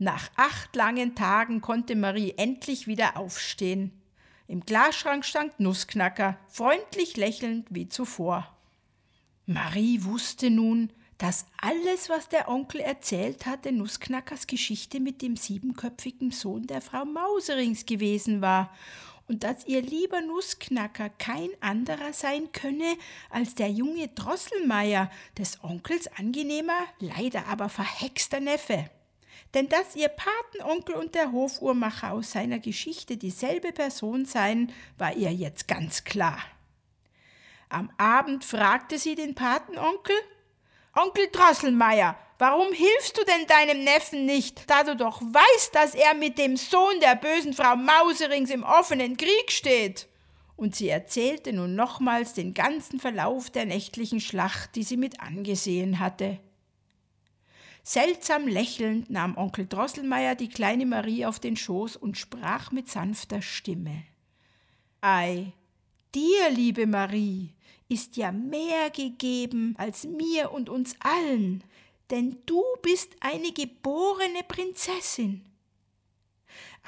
Nach 0.00 0.30
acht 0.36 0.76
langen 0.76 1.16
Tagen 1.16 1.60
konnte 1.60 1.96
Marie 1.96 2.34
endlich 2.36 2.86
wieder 2.86 3.16
aufstehen. 3.16 3.90
Im 4.46 4.60
Glasschrank 4.60 5.24
stand 5.24 5.58
Nussknacker, 5.58 6.38
freundlich 6.46 7.16
lächelnd 7.16 7.66
wie 7.70 7.88
zuvor. 7.88 8.56
Marie 9.44 10.04
wusste 10.04 10.50
nun, 10.50 10.92
dass 11.18 11.46
alles, 11.60 12.08
was 12.08 12.28
der 12.28 12.48
Onkel 12.48 12.80
erzählt 12.80 13.44
hatte, 13.44 13.72
Nussknackers 13.72 14.46
Geschichte 14.46 15.00
mit 15.00 15.20
dem 15.20 15.36
siebenköpfigen 15.36 16.30
Sohn 16.30 16.68
der 16.68 16.80
Frau 16.80 17.04
Mauserings 17.04 17.84
gewesen 17.84 18.40
war 18.40 18.72
und 19.26 19.42
dass 19.42 19.66
ihr 19.66 19.82
lieber 19.82 20.20
Nussknacker 20.20 21.08
kein 21.08 21.50
anderer 21.60 22.12
sein 22.12 22.52
könne 22.52 22.96
als 23.30 23.56
der 23.56 23.70
junge 23.70 24.06
Drosselmeier, 24.06 25.10
des 25.36 25.62
Onkels 25.64 26.06
angenehmer, 26.16 26.78
leider 27.00 27.46
aber 27.48 27.68
verhexter 27.68 28.38
Neffe 28.38 28.88
denn 29.54 29.68
dass 29.68 29.96
ihr 29.96 30.08
Patenonkel 30.08 30.94
und 30.94 31.14
der 31.14 31.32
Hofuhrmacher 31.32 32.12
aus 32.12 32.32
seiner 32.32 32.58
Geschichte 32.58 33.16
dieselbe 33.16 33.72
Person 33.72 34.24
seien, 34.24 34.72
war 34.98 35.14
ihr 35.14 35.32
jetzt 35.32 35.68
ganz 35.68 36.04
klar. 36.04 36.38
Am 37.68 37.90
Abend 37.98 38.44
fragte 38.44 38.98
sie 38.98 39.14
den 39.14 39.34
Patenonkel 39.34 40.16
Onkel 40.94 41.28
Drosselmeier, 41.30 42.16
warum 42.38 42.72
hilfst 42.72 43.16
du 43.16 43.22
denn 43.24 43.46
deinem 43.46 43.84
Neffen 43.84 44.26
nicht, 44.26 44.68
da 44.68 44.82
du 44.82 44.96
doch 44.96 45.20
weißt, 45.20 45.74
dass 45.74 45.94
er 45.94 46.14
mit 46.14 46.38
dem 46.38 46.56
Sohn 46.56 46.98
der 47.00 47.14
bösen 47.14 47.52
Frau 47.52 47.76
Mauserings 47.76 48.50
im 48.50 48.64
offenen 48.64 49.16
Krieg 49.16 49.52
steht? 49.52 50.08
Und 50.56 50.74
sie 50.74 50.88
erzählte 50.88 51.52
nun 51.52 51.76
nochmals 51.76 52.34
den 52.34 52.52
ganzen 52.52 52.98
Verlauf 52.98 53.48
der 53.50 53.64
nächtlichen 53.64 54.20
Schlacht, 54.20 54.74
die 54.74 54.82
sie 54.82 54.96
mit 54.96 55.20
angesehen 55.20 56.00
hatte. 56.00 56.40
Seltsam 57.90 58.46
lächelnd 58.46 59.08
nahm 59.08 59.38
Onkel 59.38 59.66
Drosselmeier 59.66 60.34
die 60.34 60.50
kleine 60.50 60.84
Marie 60.84 61.24
auf 61.24 61.40
den 61.40 61.56
Schoß 61.56 61.96
und 61.96 62.18
sprach 62.18 62.70
mit 62.70 62.90
sanfter 62.90 63.40
Stimme. 63.40 64.02
Ei, 65.00 65.54
dir, 66.14 66.50
liebe 66.50 66.86
Marie, 66.86 67.54
ist 67.88 68.18
ja 68.18 68.30
mehr 68.30 68.90
gegeben 68.90 69.74
als 69.78 70.04
mir 70.04 70.52
und 70.52 70.68
uns 70.68 70.96
allen, 71.00 71.64
denn 72.10 72.36
du 72.44 72.62
bist 72.82 73.16
eine 73.20 73.52
geborene 73.52 74.42
Prinzessin. 74.46 75.47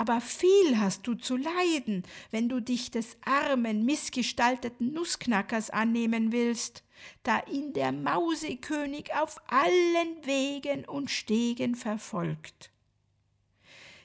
Aber 0.01 0.23
viel 0.23 0.79
hast 0.79 1.07
du 1.07 1.15
zu 1.15 1.37
leiden, 1.37 2.05
wenn 2.31 2.49
du 2.49 2.61
dich 2.61 2.91
des 2.91 3.19
armen, 3.23 3.85
missgestalteten 3.85 4.93
Nussknackers 4.93 5.69
annehmen 5.69 6.33
willst 6.33 6.85
da 7.23 7.43
ihn 7.51 7.73
der 7.73 7.93
Mausekönig 7.93 9.15
auf 9.15 9.41
allen 9.49 10.25
Wegen 10.25 10.85
und 10.85 11.11
Stegen 11.11 11.75
verfolgt. 11.75 12.71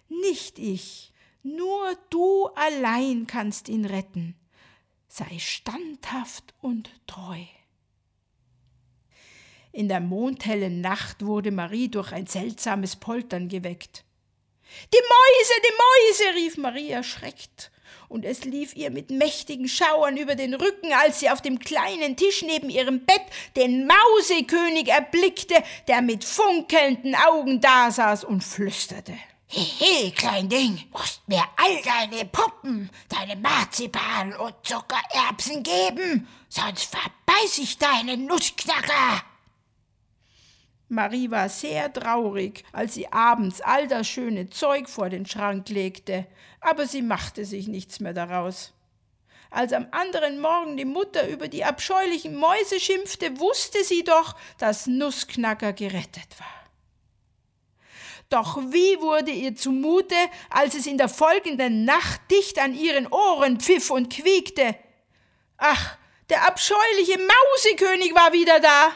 Nicht 0.07 0.59
ich, 0.59 1.13
nur 1.43 1.97
du 2.09 2.47
allein 2.55 3.27
kannst 3.27 3.69
ihn 3.69 3.85
retten. 3.85 4.35
Sei 5.07 5.39
standhaft 5.39 6.53
und 6.61 6.89
treu. 7.07 7.43
In 9.71 9.87
der 9.87 9.99
mondhellen 9.99 10.81
Nacht 10.81 11.25
wurde 11.25 11.51
Marie 11.51 11.89
durch 11.89 12.11
ein 12.13 12.27
seltsames 12.27 12.95
Poltern 12.95 13.49
geweckt. 13.49 14.04
Die 14.93 14.97
Mäuse, 14.97 15.53
die 15.63 16.27
Mäuse, 16.27 16.35
rief 16.35 16.57
Marie 16.57 16.89
erschreckt, 16.89 17.71
und 18.07 18.23
es 18.23 18.45
lief 18.45 18.75
ihr 18.75 18.91
mit 18.91 19.09
mächtigen 19.09 19.67
Schauern 19.67 20.17
über 20.17 20.35
den 20.35 20.53
Rücken, 20.53 20.93
als 20.93 21.19
sie 21.19 21.29
auf 21.29 21.41
dem 21.41 21.59
kleinen 21.59 22.15
Tisch 22.15 22.43
neben 22.43 22.69
ihrem 22.69 23.05
Bett 23.05 23.23
den 23.55 23.87
Mausekönig 23.87 24.87
erblickte, 24.89 25.55
der 25.87 26.01
mit 26.01 26.23
funkelnden 26.23 27.15
Augen 27.15 27.61
dasaß 27.61 28.23
und 28.23 28.43
flüsterte. 28.43 29.13
Hehe, 29.47 30.11
klein 30.11 30.49
Ding, 30.49 30.83
musst 30.91 31.21
mir 31.27 31.43
all 31.55 31.81
deine 31.81 32.25
Puppen, 32.25 32.89
deine 33.09 33.35
Marzipan 33.35 34.33
und 34.33 34.55
Zuckererbsen 34.63 35.63
geben, 35.63 36.27
sonst 36.49 36.93
verbeiß 36.95 37.59
ich 37.59 37.77
deinen 37.77 38.25
Nussknacker. 38.25 39.23
Marie 40.87 41.31
war 41.31 41.49
sehr 41.49 41.91
traurig, 41.91 42.63
als 42.71 42.93
sie 42.93 43.11
abends 43.11 43.61
all 43.61 43.87
das 43.87 44.07
schöne 44.07 44.49
Zeug 44.49 44.87
vor 44.87 45.09
den 45.09 45.25
Schrank 45.25 45.69
legte, 45.69 46.27
aber 46.61 46.85
sie 46.85 47.01
machte 47.01 47.43
sich 47.45 47.67
nichts 47.67 47.99
mehr 47.99 48.13
daraus. 48.13 48.73
Als 49.49 49.73
am 49.73 49.87
anderen 49.91 50.39
Morgen 50.39 50.77
die 50.77 50.85
Mutter 50.85 51.27
über 51.27 51.47
die 51.47 51.63
abscheulichen 51.63 52.35
Mäuse 52.35 52.79
schimpfte, 52.79 53.39
wusste 53.39 53.83
sie 53.83 54.03
doch, 54.03 54.35
dass 54.57 54.85
Nussknacker 54.85 55.73
gerettet 55.73 56.39
war. 56.39 56.47
Doch 58.29 58.57
wie 58.57 58.99
wurde 59.01 59.31
ihr 59.31 59.55
zumute, 59.55 60.15
als 60.49 60.75
es 60.75 60.87
in 60.87 60.97
der 60.97 61.09
folgenden 61.09 61.85
Nacht 61.85 62.19
dicht 62.29 62.59
an 62.59 62.75
ihren 62.75 63.07
Ohren 63.07 63.59
pfiff 63.59 63.91
und 63.91 64.11
quiekte? 64.11 64.75
Ach, 65.57 65.97
der 66.29 66.47
abscheuliche 66.47 67.19
Mausekönig 67.19 68.13
war 68.13 68.33
wieder 68.33 68.59
da. 68.59 68.91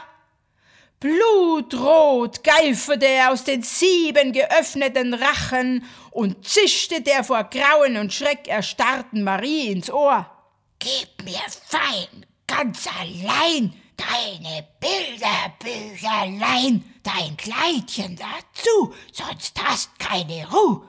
Blutrot 1.00 2.44
geiferte 2.44 3.06
er 3.06 3.32
aus 3.32 3.42
den 3.44 3.62
sieben 3.62 4.34
geöffneten 4.34 5.14
Rachen 5.14 5.86
und 6.10 6.46
zischte 6.46 7.00
der 7.00 7.24
vor 7.24 7.44
Grauen 7.44 7.96
und 7.96 8.12
Schreck 8.12 8.46
erstarrten 8.46 9.24
Marie 9.24 9.72
ins 9.72 9.90
Ohr. 9.90 10.30
Gib 10.78 11.24
mir 11.24 11.40
fein, 11.66 12.26
ganz 12.46 12.86
allein, 12.86 13.72
deine 13.96 14.68
Bilderbücherlein, 14.78 16.84
dein 17.02 17.34
Kleidchen 17.38 18.16
dazu, 18.16 18.92
sonst 19.10 19.58
hast 19.64 19.98
keine 19.98 20.46
Ruh. 20.50 20.82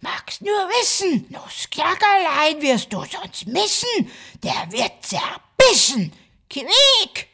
Magst 0.00 0.42
nur 0.42 0.68
wissen, 0.80 1.26
Nussknackerlein 1.28 2.60
wirst 2.60 2.92
du 2.92 3.04
sonst 3.04 3.46
missen, 3.46 4.10
der 4.42 4.72
wird 4.72 4.94
zerbissen. 5.00 6.12
Quiek! 6.50 7.33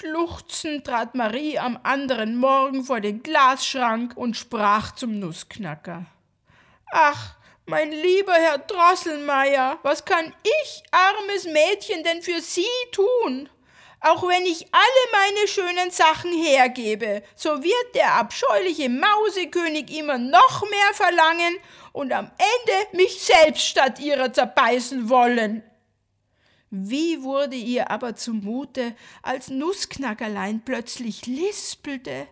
Schluchzend 0.00 0.86
trat 0.86 1.14
Marie 1.14 1.58
am 1.58 1.78
anderen 1.82 2.34
Morgen 2.34 2.84
vor 2.84 3.02
den 3.02 3.22
Glasschrank 3.22 4.16
und 4.16 4.34
sprach 4.34 4.94
zum 4.94 5.18
Nussknacker. 5.18 6.06
Ach, 6.90 7.36
mein 7.66 7.92
lieber 7.92 8.32
Herr 8.32 8.56
Drosselmeier, 8.56 9.78
was 9.82 10.06
kann 10.06 10.32
ich, 10.42 10.82
armes 10.90 11.44
Mädchen, 11.44 12.02
denn 12.02 12.22
für 12.22 12.40
Sie 12.40 12.64
tun? 12.92 13.50
Auch 14.00 14.26
wenn 14.26 14.46
ich 14.46 14.68
alle 14.72 15.34
meine 15.34 15.48
schönen 15.48 15.90
Sachen 15.90 16.32
hergebe, 16.32 17.22
so 17.36 17.62
wird 17.62 17.94
der 17.94 18.14
abscheuliche 18.14 18.88
Mausekönig 18.88 19.94
immer 19.94 20.16
noch 20.16 20.62
mehr 20.62 20.94
verlangen 20.94 21.58
und 21.92 22.10
am 22.14 22.30
Ende 22.38 22.96
mich 22.96 23.20
selbst 23.20 23.66
statt 23.66 24.00
ihrer 24.00 24.32
zerbeißen 24.32 25.10
wollen. 25.10 25.62
Wie 26.70 27.22
wurde 27.22 27.56
ihr 27.56 27.90
aber 27.90 28.14
zumute, 28.14 28.94
als 29.22 29.48
Nussknackerlein 29.50 30.62
plötzlich 30.64 31.26
lispelte. 31.26 32.28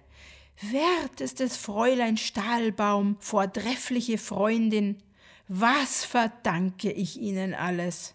Wertestes 0.60 1.56
Fräulein 1.56 2.16
Stahlbaum, 2.16 3.16
vortreffliche 3.20 4.18
Freundin, 4.18 5.02
was 5.48 6.04
verdanke 6.04 6.92
ich 6.92 7.18
Ihnen 7.18 7.54
alles? 7.54 8.14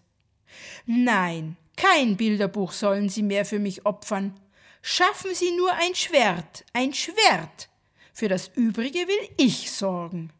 Nein, 0.85 1.57
kein 1.75 2.15
Bilderbuch 2.15 2.71
sollen 2.71 3.09
Sie 3.09 3.23
mehr 3.23 3.45
für 3.45 3.59
mich 3.59 3.85
opfern. 3.85 4.39
Schaffen 4.81 5.33
Sie 5.33 5.51
nur 5.55 5.73
ein 5.73 5.95
Schwert, 5.95 6.63
ein 6.73 6.93
Schwert. 6.93 7.69
Für 8.13 8.27
das 8.27 8.51
Übrige 8.55 8.99
will 8.99 9.29
ich 9.37 9.71
sorgen. 9.71 10.31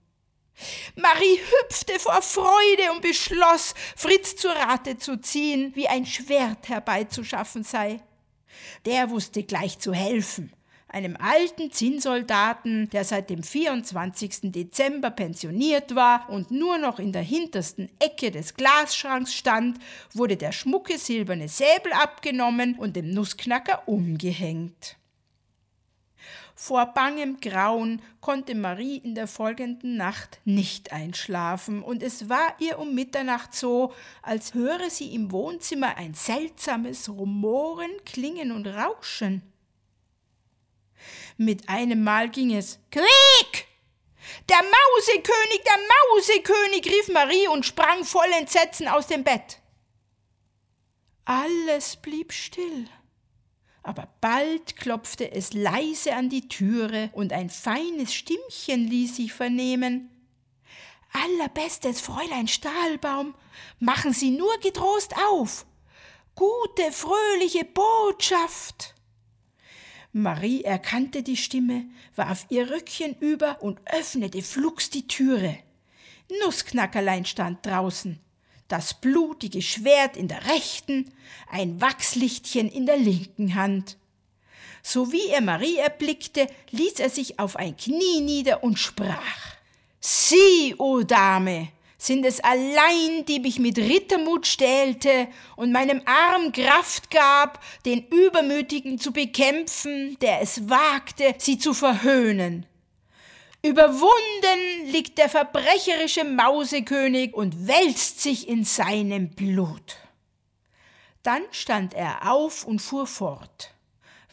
Marie 0.95 1.39
hüpfte 1.39 1.99
vor 1.99 2.21
Freude 2.21 2.91
und 2.93 3.01
beschloss, 3.01 3.73
Fritz 3.95 4.35
zu 4.35 4.47
Rate 4.47 4.97
zu 4.97 5.19
ziehen, 5.19 5.71
wie 5.75 5.87
ein 5.87 6.05
Schwert 6.05 6.69
herbeizuschaffen 6.69 7.63
sei. 7.63 7.99
Der 8.85 9.09
wusste 9.09 9.43
gleich 9.43 9.79
zu 9.79 9.93
helfen. 9.93 10.53
Einem 10.87 11.17
alten 11.17 11.71
Zinnsoldaten, 11.71 12.87
der 12.91 13.03
seit 13.03 13.31
dem 13.31 13.41
24. 13.41 14.51
Dezember 14.51 15.09
pensioniert 15.09 15.95
war 15.95 16.29
und 16.29 16.51
nur 16.51 16.77
noch 16.77 16.99
in 16.99 17.11
der 17.11 17.23
hintersten 17.23 17.89
Ecke 17.97 18.29
des 18.29 18.53
Glasschranks 18.53 19.33
stand, 19.33 19.79
wurde 20.13 20.37
der 20.37 20.51
schmucke 20.51 20.99
silberne 20.99 21.47
Säbel 21.47 21.93
abgenommen 21.93 22.75
und 22.77 22.95
dem 22.95 23.09
Nussknacker 23.09 23.87
umgehängt. 23.87 24.97
Vor 26.66 26.86
bangem 26.86 27.41
Grauen 27.41 28.01
konnte 28.22 28.55
Marie 28.55 28.95
in 28.95 29.16
der 29.16 29.28
folgenden 29.28 29.97
Nacht 29.97 30.39
nicht 30.45 30.93
einschlafen, 30.93 31.84
und 31.84 32.01
es 32.01 32.30
war 32.30 32.55
ihr 32.57 32.80
um 32.80 32.95
Mitternacht 32.95 33.53
so, 33.53 33.93
als 34.22 34.53
höre 34.53 34.89
sie 34.89 35.14
im 35.14 35.34
Wohnzimmer 35.34 35.97
ein 35.97 36.14
seltsames 36.14 37.09
Rumoren, 37.09 37.91
Klingen 38.05 38.53
und 38.53 38.66
Rauschen. 38.66 39.41
Mit 41.36 41.68
einem 41.68 42.01
Mal 42.01 42.30
ging 42.30 42.55
es 42.55 42.80
Quiek! 42.91 43.68
Der 44.47 44.61
Mausekönig, 44.61 45.64
der 45.66 45.80
Mausekönig, 46.14 46.86
rief 46.86 47.09
Marie 47.09 47.49
und 47.49 47.66
sprang 47.66 48.05
voll 48.05 48.32
Entsetzen 48.39 48.88
aus 48.88 49.07
dem 49.07 49.26
Bett. 49.26 49.59
Alles 51.26 51.97
blieb 51.97 52.32
still 52.32 52.88
aber 53.84 54.07
bald 54.21 54.77
klopfte 54.77 55.31
es 55.31 55.53
leise 55.53 56.15
an 56.15 56.29
die 56.29 56.47
Türe 56.47 57.09
und 57.11 57.34
ein 57.34 57.49
feines 57.49 58.13
Stimmchen 58.13 58.88
ließ 58.88 59.17
sich 59.17 59.34
vernehmen. 59.34 60.09
Allerbestes 61.11 62.01
Fräulein 62.01 62.47
Stahlbaum, 62.47 63.36
machen 63.79 64.13
Sie 64.13 64.31
nur 64.31 64.57
getrost 64.59 65.13
auf. 65.29 65.65
Gute, 66.34 66.91
fröhliche 66.91 67.65
Botschaft. 67.65 68.95
Marie 70.13 70.63
erkannte 70.63 71.21
die 71.21 71.38
Stimme, 71.38 71.86
warf 72.15 72.45
ihr 72.49 72.71
Röckchen 72.71 73.15
über 73.19 73.61
und 73.61 73.79
öffnete 73.86 74.41
flugs 74.41 74.89
die 74.89 75.07
Türe. 75.07 75.59
Nussknackerlein 76.41 77.25
stand 77.25 77.65
draußen 77.65 78.22
das 78.68 78.93
blutige 78.93 79.61
Schwert 79.61 80.18
in 80.18 80.28
der 80.28 80.45
rechten, 80.47 81.11
ein 81.49 81.82
Wachslichtchen 81.82 82.70
in 82.70 82.86
der 82.86 82.97
linken 82.97 83.55
Hand. 83.55 83.97
Sowie 84.82 85.28
er 85.30 85.41
Marie 85.41 85.78
erblickte, 85.78 86.47
ließ 86.72 86.99
er 86.99 87.09
sich 87.09 87.39
auf 87.39 87.55
ein 87.55 87.78
Knie 87.78 88.22
nieder 88.22 88.64
und 88.64 88.78
sprach 88.80 89.53
Sie, 90.05 90.76
o 90.78 90.97
oh 90.97 91.03
Dame, 91.03 91.70
sind 91.97 92.26
es 92.26 92.41
allein, 92.41 93.24
die 93.26 93.39
mich 93.39 93.59
mit 93.59 93.78
Rittermut 93.78 94.45
stählte 94.45 95.30
und 95.55 95.72
meinem 95.72 96.01
Arm 96.03 96.51
Kraft 96.51 97.09
gab, 97.09 97.64
den 97.86 98.05
Übermütigen 98.07 98.99
zu 98.99 99.14
bekämpfen, 99.14 100.18
der 100.20 100.41
es 100.41 100.70
wagte, 100.70 101.36
sie 101.38 101.57
zu 101.57 101.74
verhöhnen. 101.74 102.66
Überwunden 103.66 104.91
liegt 104.91 105.18
der 105.18 105.30
verbrecherische 105.30 106.24
Mausekönig 106.24 107.34
und 107.34 107.68
wälzt 107.68 108.22
sich 108.22 108.47
in 108.47 108.66
seinem 108.66 109.30
Blut. 109.30 109.97
Dann 111.24 111.43
stand 111.51 111.93
er 111.93 112.32
auf 112.32 112.66
und 112.66 112.80
fuhr 112.82 113.07
fort. 113.07 113.70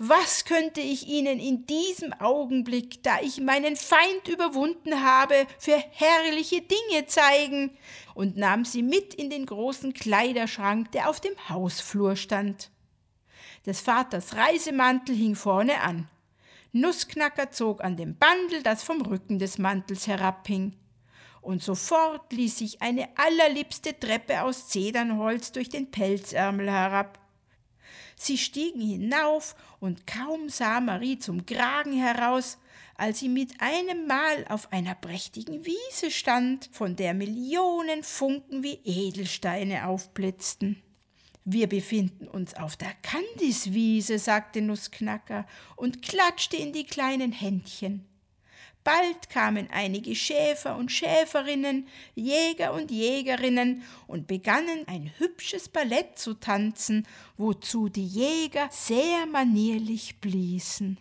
Was 0.03 0.47
könnte 0.47 0.81
ich 0.81 1.07
Ihnen 1.09 1.39
in 1.39 1.67
diesem 1.67 2.13
Augenblick, 2.15 3.03
da 3.03 3.21
ich 3.21 3.41
meinen 3.41 3.77
Feind 3.77 4.29
überwunden 4.29 5.05
habe, 5.05 5.47
für 5.59 5.77
herrliche 5.77 6.63
Dinge 6.63 7.07
zeigen? 7.07 7.77
und 8.21 8.37
nahm 8.37 8.67
sie 8.67 8.83
mit 8.83 9.15
in 9.15 9.31
den 9.31 9.47
großen 9.47 9.95
Kleiderschrank, 9.95 10.93
der 10.93 11.09
auf 11.09 11.21
dem 11.21 11.33
Hausflur 11.49 12.17
stand. 12.17 12.71
Des 13.65 13.81
Vaters 13.81 14.37
Reisemantel 14.37 15.15
hing 15.15 15.35
vorne 15.35 15.81
an. 15.81 16.07
Nussknacker 16.73 17.51
zog 17.51 17.83
an 17.83 17.97
dem 17.97 18.17
Bandel, 18.17 18.63
das 18.63 18.83
vom 18.83 19.03
Rücken 19.03 19.39
des 19.39 19.59
Mantels 19.59 20.07
herabhing. 20.07 20.77
Und 21.41 21.63
sofort 21.63 22.33
ließ 22.33 22.59
sich 22.59 22.83
eine 22.83 23.09
allerliebste 23.17 23.99
Treppe 23.99 24.43
aus 24.43 24.69
Zedernholz 24.69 25.53
durch 25.53 25.69
den 25.69 25.91
Pelzärmel 25.91 26.71
herab. 26.71 27.19
Sie 28.17 28.37
stiegen 28.37 28.83
hinauf, 28.83 29.57
und 29.81 30.07
kaum 30.07 30.51
sah 30.51 30.81
Marie 30.81 31.19
zum 31.19 31.47
Kragen 31.47 31.95
heraus, 31.95 32.59
als 32.95 33.21
sie 33.21 33.31
mit 33.31 33.63
einem 33.63 34.07
Mal 34.07 34.45
auf 34.51 34.73
einer 34.73 34.95
prächtigen 34.95 35.65
Wiese 35.65 36.11
stand, 36.11 36.69
von 36.71 36.97
der 36.97 37.15
Millionen 37.15 38.03
Funken 38.03 38.63
wie 38.63 38.79
Edelsteine 38.85 39.89
aufblitzten. 39.89 40.83
Wir 41.53 41.67
befinden 41.67 42.29
uns 42.29 42.55
auf 42.55 42.77
der 42.77 42.93
Kandiswiese, 43.03 44.21
sagte 44.21 44.63
Nussknacker 44.63 45.49
und 45.75 46.01
klatschte 46.01 46.57
in 46.57 46.73
die 46.73 46.85
kleinen 46.85 47.33
Händchen. 47.33 48.07
Bald 48.85 49.29
kamen 49.31 49.67
einige 49.73 50.15
Schäfer 50.15 50.77
und 50.77 50.93
Schäferinnen, 50.93 51.89
Jäger 52.15 52.73
und 52.73 52.93
Jägerinnen 52.93 53.83
und 54.07 54.29
begannen 54.29 54.87
ein 54.87 55.11
hübsches 55.19 55.69
Ballett 55.69 56.21
zu 56.21 56.35
tanzen, 56.35 57.05
wozu 57.37 57.89
die 57.89 58.07
Jäger 58.07 58.69
sehr 58.71 59.27
manierlich 59.27 60.21
bliesen. 60.21 60.99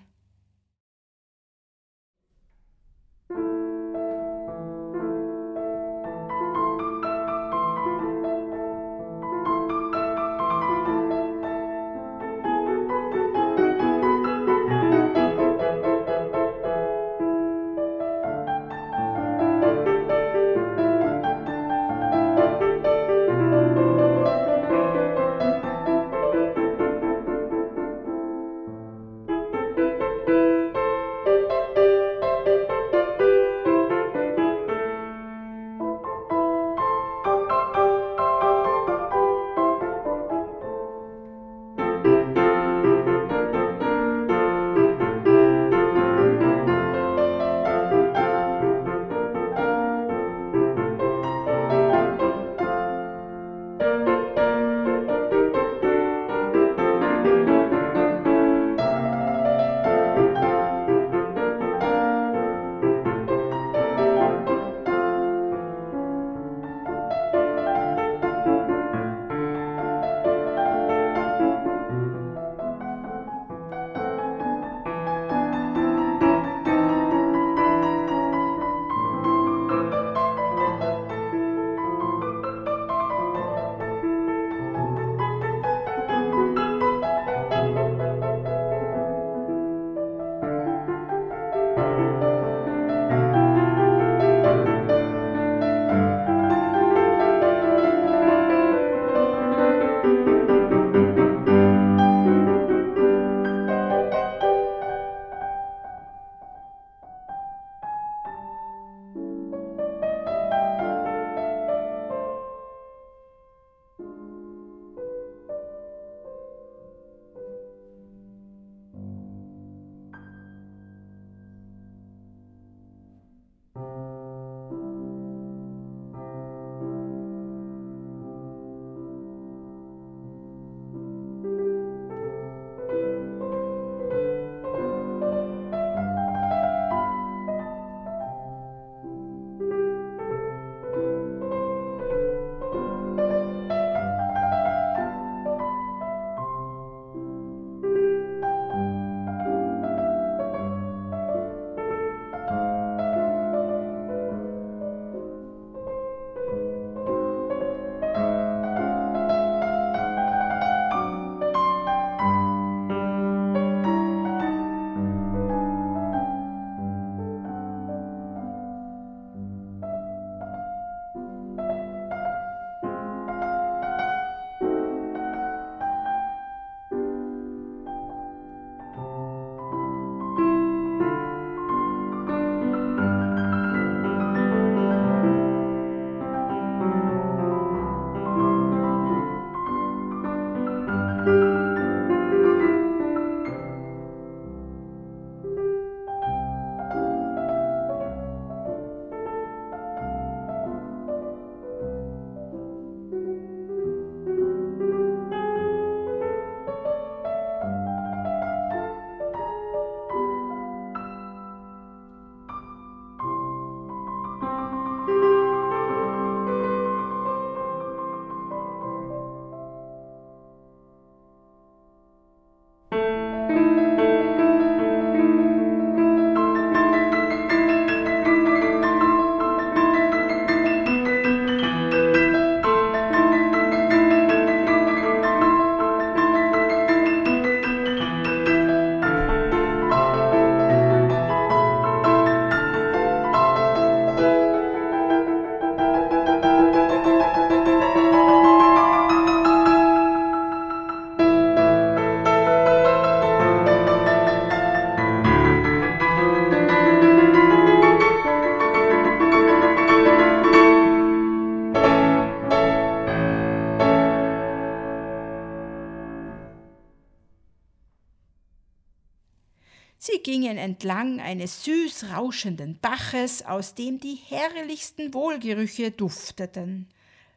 Entlang 270.60 271.20
eines 271.20 271.64
süß 271.64 272.12
rauschenden 272.14 272.78
Baches, 272.80 273.46
aus 273.46 273.76
dem 273.76 274.00
die 274.00 274.20
herrlichsten 274.28 275.14
Wohlgerüche 275.14 275.92
dufteten. 275.92 276.88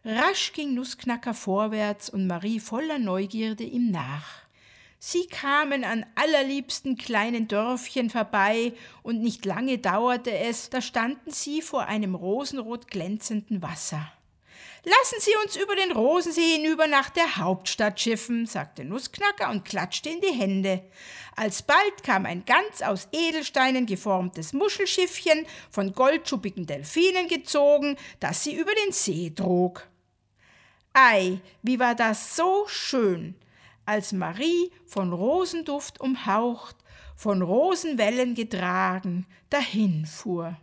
Rasch 0.05 0.53
ging 0.53 0.75
Nussknacker 0.75 1.33
vorwärts 1.33 2.11
und 2.11 2.27
Marie 2.27 2.61
voller 2.61 2.99
Neugierde 2.99 3.65
ihm 3.65 3.91
nach. 3.91 4.43
Sie 4.99 5.27
kamen 5.27 5.83
an 5.83 6.07
allerliebsten 6.15 6.97
kleinen 6.97 7.49
Dörfchen 7.49 8.11
vorbei, 8.11 8.73
und 9.03 9.21
nicht 9.21 9.45
lange 9.45 9.79
dauerte 9.79 10.31
es, 10.33 10.71
da 10.71 10.81
standen 10.81 11.31
sie 11.33 11.63
vor 11.63 11.87
einem 11.87 12.15
rosenrot 12.15 12.89
glänzenden 12.89 13.63
Wasser. 13.63 14.13
Lassen 14.85 15.21
Sie 15.21 15.31
uns 15.45 15.55
über 15.55 15.77
den 15.77 15.93
Rosensee 15.93 16.57
hinüber 16.57 16.89
nach 16.89 17.09
der 17.09 17.37
Hauptstadt 17.37 18.01
schiffen, 18.01 18.47
sagte 18.47 18.85
Nussknacker 18.85 19.49
und 19.49 19.65
klatschte 19.65 20.09
in 20.09 20.21
die 20.21 20.35
Hände. 20.35 20.83
Alsbald 21.37 22.03
kam 22.03 22.27
ein 22.27 22.45
ganz 22.45 22.83
aus 22.83 23.07
Edelsteinen 23.13 23.87
geformtes 23.87 24.53
Muschelschiffchen, 24.53 25.47
von 25.71 25.93
goldschuppigen 25.93 26.67
Delfinen 26.67 27.29
gezogen, 27.29 27.97
das 28.19 28.43
sie 28.43 28.57
über 28.57 28.73
den 28.85 28.93
See 28.93 29.31
trug. 29.31 29.87
Ei, 30.93 31.41
wie 31.63 31.79
war 31.79 31.95
das 31.95 32.35
so 32.35 32.65
schön, 32.67 33.37
als 33.87 34.13
Marie 34.13 34.73
von 34.85 35.13
Rosenduft 35.13 36.01
umhaucht, 36.01 36.75
von 37.15 37.41
Rosenwellen 37.41 38.35
getragen, 38.35 39.27
dahinfuhr. 39.49 40.57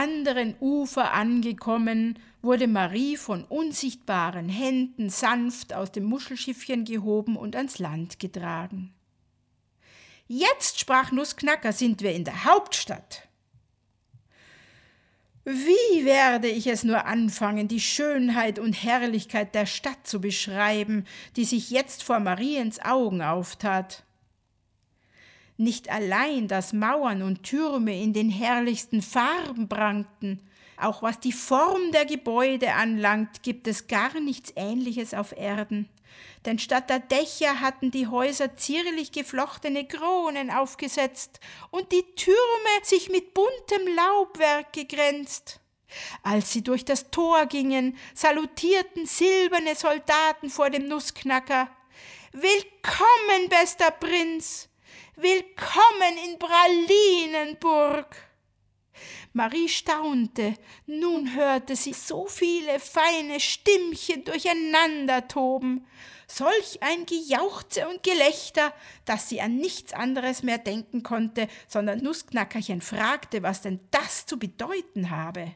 Anderen 0.00 0.54
Ufer 0.60 1.12
angekommen, 1.12 2.18
wurde 2.40 2.66
Marie 2.66 3.18
von 3.18 3.44
unsichtbaren 3.44 4.48
Händen 4.48 5.10
sanft 5.10 5.74
aus 5.74 5.92
dem 5.92 6.04
Muschelschiffchen 6.04 6.86
gehoben 6.86 7.36
und 7.36 7.54
ans 7.54 7.78
Land 7.78 8.18
getragen. 8.18 8.94
Jetzt, 10.26 10.80
sprach 10.80 11.12
Nussknacker, 11.12 11.74
sind 11.74 12.00
wir 12.00 12.14
in 12.14 12.24
der 12.24 12.46
Hauptstadt. 12.46 13.28
Wie 15.44 16.04
werde 16.06 16.48
ich 16.48 16.66
es 16.66 16.82
nur 16.82 17.04
anfangen, 17.04 17.68
die 17.68 17.80
Schönheit 17.80 18.58
und 18.58 18.72
Herrlichkeit 18.72 19.54
der 19.54 19.66
Stadt 19.66 20.06
zu 20.06 20.20
beschreiben, 20.20 21.04
die 21.36 21.44
sich 21.44 21.70
jetzt 21.70 22.02
vor 22.02 22.20
Mariens 22.20 22.80
Augen 22.82 23.20
auftat? 23.20 24.04
Nicht 25.60 25.90
allein, 25.90 26.48
dass 26.48 26.72
Mauern 26.72 27.20
und 27.20 27.42
Türme 27.42 27.94
in 28.02 28.14
den 28.14 28.30
herrlichsten 28.30 29.02
Farben 29.02 29.68
prangten, 29.68 30.40
auch 30.78 31.02
was 31.02 31.20
die 31.20 31.34
Form 31.34 31.92
der 31.92 32.06
Gebäude 32.06 32.72
anlangt, 32.72 33.42
gibt 33.42 33.68
es 33.68 33.86
gar 33.86 34.18
nichts 34.20 34.54
Ähnliches 34.56 35.12
auf 35.12 35.36
Erden. 35.36 35.86
Denn 36.46 36.58
statt 36.58 36.88
der 36.88 37.00
Dächer 37.00 37.60
hatten 37.60 37.90
die 37.90 38.06
Häuser 38.06 38.56
zierlich 38.56 39.12
geflochtene 39.12 39.86
Kronen 39.86 40.50
aufgesetzt 40.50 41.40
und 41.70 41.92
die 41.92 42.06
Türme 42.16 42.38
sich 42.82 43.10
mit 43.10 43.34
buntem 43.34 43.94
Laubwerk 43.94 44.72
gegrenzt. 44.72 45.60
Als 46.22 46.54
sie 46.54 46.64
durch 46.64 46.86
das 46.86 47.10
Tor 47.10 47.44
gingen, 47.44 47.98
salutierten 48.14 49.04
silberne 49.04 49.74
Soldaten 49.74 50.48
vor 50.48 50.70
dem 50.70 50.88
Nussknacker. 50.88 51.68
Willkommen, 52.32 53.50
bester 53.50 53.90
Prinz! 53.90 54.69
Willkommen 55.22 56.16
in 56.24 56.38
Pralinenburg. 56.38 58.16
Marie 59.34 59.68
staunte, 59.68 60.54
nun 60.86 61.34
hörte 61.34 61.76
sie 61.76 61.92
so 61.92 62.26
viele 62.26 62.80
feine 62.80 63.38
Stimmchen 63.38 64.24
durcheinander 64.24 65.28
toben, 65.28 65.86
solch 66.26 66.82
ein 66.82 67.04
Gejauchze 67.04 67.86
und 67.86 68.02
Gelächter, 68.02 68.72
dass 69.04 69.28
sie 69.28 69.42
an 69.42 69.56
nichts 69.56 69.92
anderes 69.92 70.42
mehr 70.42 70.56
denken 70.56 71.02
konnte, 71.02 71.48
sondern 71.68 71.98
Nussknackerchen 71.98 72.80
fragte, 72.80 73.42
was 73.42 73.60
denn 73.60 73.80
das 73.90 74.24
zu 74.24 74.38
bedeuten 74.38 75.10
habe. 75.10 75.54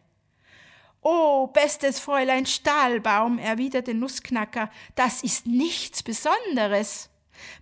Oh, 1.01 1.47
bestes 1.47 2.01
Fräulein 2.01 2.45
Stahlbaum, 2.45 3.39
erwiderte 3.39 3.95
Nussknacker, 3.95 4.71
das 4.95 5.23
ist 5.23 5.47
nichts 5.47 6.03
Besonderes. 6.03 7.09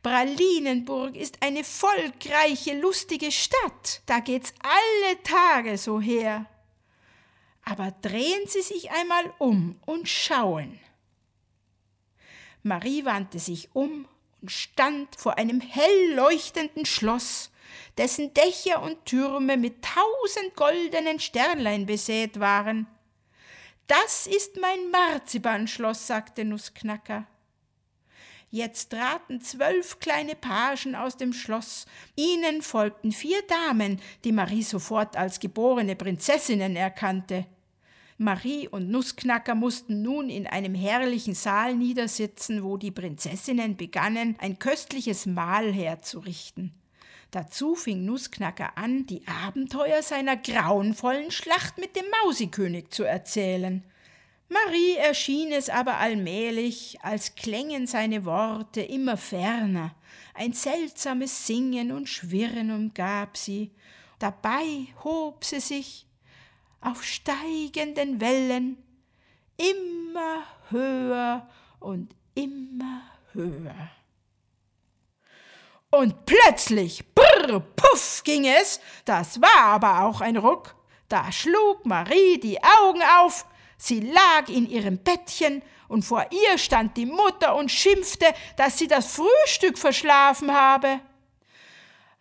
Pralinenburg 0.03 1.17
ist 1.17 1.43
eine 1.43 1.65
volkreiche, 1.65 2.79
lustige 2.79 3.33
Stadt. 3.33 4.03
Da 4.07 4.21
geht's 4.21 4.53
alle 4.63 5.23
Tage 5.23 5.79
so 5.79 6.01
her. 6.01 6.47
Aber 7.65 7.93
drehen 8.03 8.47
Sie 8.47 8.63
sich 8.63 8.91
einmal 8.91 9.33
um 9.39 9.81
und 9.87 10.09
schauen. 10.09 10.79
Marie 12.63 13.05
wandte 13.05 13.39
sich 13.39 13.75
um 13.75 14.07
und 14.41 14.51
stand 14.51 15.17
vor 15.17 15.39
einem 15.39 15.61
hell 15.61 16.15
leuchtenden 16.15 16.87
Schloss, 16.87 17.51
dessen 17.99 18.35
Dächer 18.35 18.83
und 18.83 19.05
Türme 19.05 19.57
mit 19.57 19.85
tausend 19.85 20.55
goldenen 20.55 21.21
Sternlein 21.21 21.87
besät 21.87 22.41
waren. 22.41 22.87
Das 23.87 24.27
ist 24.27 24.57
mein 24.61 24.91
Marzipanschloss, 24.91 26.07
sagte 26.07 26.45
Nussknacker. 26.45 27.27
Jetzt 28.55 28.91
traten 28.91 29.41
zwölf 29.41 29.99
kleine 29.99 30.35
Pagen 30.35 30.95
aus 30.95 31.17
dem 31.17 31.33
Schloss. 31.33 31.87
Ihnen 32.17 32.61
folgten 32.61 33.11
vier 33.11 33.41
Damen, 33.49 33.99
die 34.25 34.33
Marie 34.33 34.63
sofort 34.63 35.17
als 35.17 35.41
geborene 35.41 35.97
Prinzessinnen 35.97 36.77
erkannte. 36.77 37.47
Marie 38.19 38.69
und 38.69 38.91
Nussknacker 38.91 39.55
mussten 39.55 40.03
nun 40.03 40.29
in 40.29 40.47
einem 40.47 40.75
herrlichen 40.75 41.33
Saal 41.33 41.75
niedersitzen, 41.75 42.63
wo 42.63 42.77
die 42.77 42.91
Prinzessinnen 42.91 43.79
begannen, 43.79 44.37
ein 44.39 44.59
köstliches 44.59 45.25
Mahl 45.25 45.73
herzurichten. 45.73 46.75
Dazu 47.31 47.75
fing 47.75 48.05
Nussknacker 48.05 48.77
an, 48.77 49.07
die 49.07 49.27
Abenteuer 49.47 50.03
seiner 50.03 50.37
grauenvollen 50.37 51.31
Schlacht 51.31 51.79
mit 51.79 51.97
dem 51.97 52.05
Mausekönig 52.23 52.91
zu 52.91 53.05
erzählen. 53.05 53.83
Marie 54.49 54.97
erschien 54.97 55.53
es 55.53 55.71
aber 55.71 55.97
allmählich, 55.97 56.99
als 57.03 57.35
klängen 57.35 57.87
seine 57.87 58.25
Worte 58.25 58.83
immer 58.83 59.17
ferner, 59.17 59.95
ein 60.35 60.53
seltsames 60.53 61.47
Singen 61.47 61.93
und 61.93 62.09
Schwirren 62.09 62.71
umgab 62.71 63.37
sie, 63.37 63.71
dabei 64.19 64.87
hob 65.05 65.45
sie 65.45 65.61
sich 65.61 66.07
auf 66.81 67.05
steigenden 67.05 68.21
Wellen 68.21 68.77
immer 69.57 70.45
höher 70.71 71.49
und 71.81 72.15
immer 72.35 73.03
höher. 73.33 73.91
Und 75.91 76.25
plötzlich, 76.25 77.05
brr, 77.15 77.61
puff, 77.61 78.23
ging 78.25 78.47
es, 78.47 78.81
das 79.05 79.41
war 79.43 79.65
aber 79.65 80.05
auch 80.05 80.23
ein 80.23 80.39
Ruck, 80.39 80.75
da 81.09 81.31
schlug 81.31 81.85
Marie 81.85 82.41
die 82.41 82.59
Augen 82.63 83.03
auf, 83.21 83.45
sie 83.83 84.01
lag 84.01 84.49
in 84.49 84.69
ihrem 84.69 84.99
Bettchen, 84.99 85.63
und 85.89 86.07
vor 86.07 86.25
ihr 86.31 86.57
stand 86.57 86.97
die 86.97 87.05
Mutter 87.05 87.55
und 87.55 87.71
schimpfte, 87.71 88.27
dass 88.57 88.79
sie 88.79 88.89
das 88.89 89.15
Frühstück 89.15 89.77
verschlafen 89.77 90.55
habe. 90.55 91.01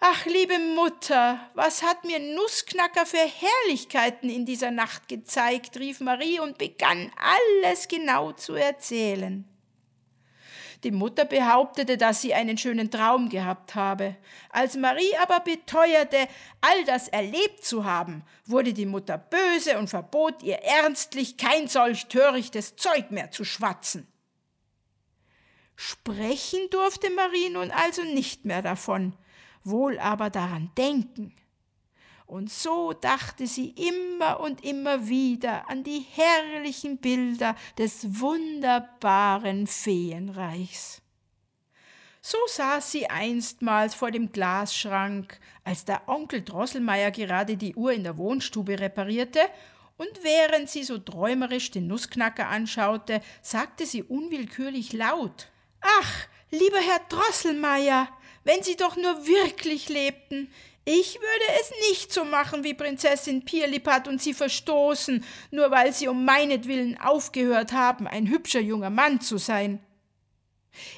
Ach, 0.01 0.25
liebe 0.25 0.59
Mutter, 0.59 1.39
was 1.53 1.83
hat 1.83 2.03
mir 2.03 2.19
Nussknacker 2.19 3.05
für 3.05 3.17
Herrlichkeiten 3.17 4.29
in 4.29 4.45
dieser 4.45 4.71
Nacht 4.71 5.07
gezeigt, 5.07 5.77
rief 5.77 5.99
Marie 6.01 6.39
und 6.39 6.57
begann 6.57 7.11
alles 7.15 7.87
genau 7.87 8.31
zu 8.33 8.55
erzählen. 8.55 9.45
Die 10.83 10.91
Mutter 10.91 11.25
behauptete, 11.25 11.97
dass 11.97 12.21
sie 12.21 12.33
einen 12.33 12.57
schönen 12.57 12.89
Traum 12.89 13.29
gehabt 13.29 13.75
habe. 13.75 14.15
Als 14.49 14.75
Marie 14.75 15.15
aber 15.21 15.39
beteuerte, 15.41 16.27
all 16.59 16.85
das 16.85 17.07
erlebt 17.07 17.63
zu 17.63 17.85
haben, 17.85 18.23
wurde 18.45 18.73
die 18.73 18.87
Mutter 18.87 19.17
böse 19.17 19.77
und 19.77 19.89
verbot 19.89 20.41
ihr 20.41 20.57
ernstlich, 20.57 21.37
kein 21.37 21.67
solch 21.67 22.07
törichtes 22.07 22.75
Zeug 22.77 23.11
mehr 23.11 23.29
zu 23.29 23.43
schwatzen. 23.43 24.07
Sprechen 25.75 26.69
durfte 26.71 27.11
Marie 27.11 27.49
nun 27.49 27.71
also 27.71 28.03
nicht 28.03 28.45
mehr 28.45 28.61
davon, 28.61 29.13
wohl 29.63 29.99
aber 29.99 30.29
daran 30.29 30.71
denken. 30.77 31.35
Und 32.31 32.49
so 32.49 32.93
dachte 32.93 33.45
sie 33.45 33.71
immer 33.71 34.39
und 34.39 34.63
immer 34.63 35.09
wieder 35.09 35.69
an 35.69 35.83
die 35.83 36.05
herrlichen 36.13 36.97
Bilder 36.97 37.57
des 37.77 38.21
wunderbaren 38.21 39.67
Feenreichs. 39.67 41.01
So 42.21 42.37
saß 42.47 42.89
sie 42.89 43.07
einstmals 43.07 43.95
vor 43.95 44.11
dem 44.11 44.31
Glasschrank, 44.31 45.41
als 45.65 45.83
der 45.83 46.07
Onkel 46.07 46.41
Drosselmeier 46.41 47.11
gerade 47.11 47.57
die 47.57 47.75
Uhr 47.75 47.91
in 47.91 48.05
der 48.05 48.17
Wohnstube 48.17 48.79
reparierte, 48.79 49.41
und 49.97 50.23
während 50.23 50.69
sie 50.69 50.83
so 50.83 50.99
träumerisch 50.99 51.69
den 51.71 51.87
Nussknacker 51.87 52.47
anschaute, 52.47 53.19
sagte 53.41 53.85
sie 53.85 54.03
unwillkürlich 54.03 54.93
laut 54.93 55.51
Ach, 55.81 56.27
lieber 56.49 56.79
Herr 56.79 57.01
Drosselmeier, 57.09 58.07
wenn 58.43 58.63
Sie 58.63 58.75
doch 58.75 58.95
nur 58.95 59.27
wirklich 59.27 59.89
lebten, 59.89 60.51
ich 60.83 61.19
würde 61.19 61.59
es 61.61 61.71
nicht 61.89 62.11
so 62.11 62.25
machen 62.25 62.63
wie 62.63 62.73
Prinzessin 62.73 63.45
Pirlipat 63.45 64.07
und 64.07 64.21
sie 64.21 64.33
verstoßen, 64.33 65.23
nur 65.51 65.69
weil 65.69 65.93
sie 65.93 66.07
um 66.07 66.25
meinetwillen 66.25 66.99
aufgehört 66.99 67.71
haben, 67.71 68.07
ein 68.07 68.27
hübscher 68.27 68.61
junger 68.61 68.89
Mann 68.89 69.21
zu 69.21 69.37
sein. 69.37 69.79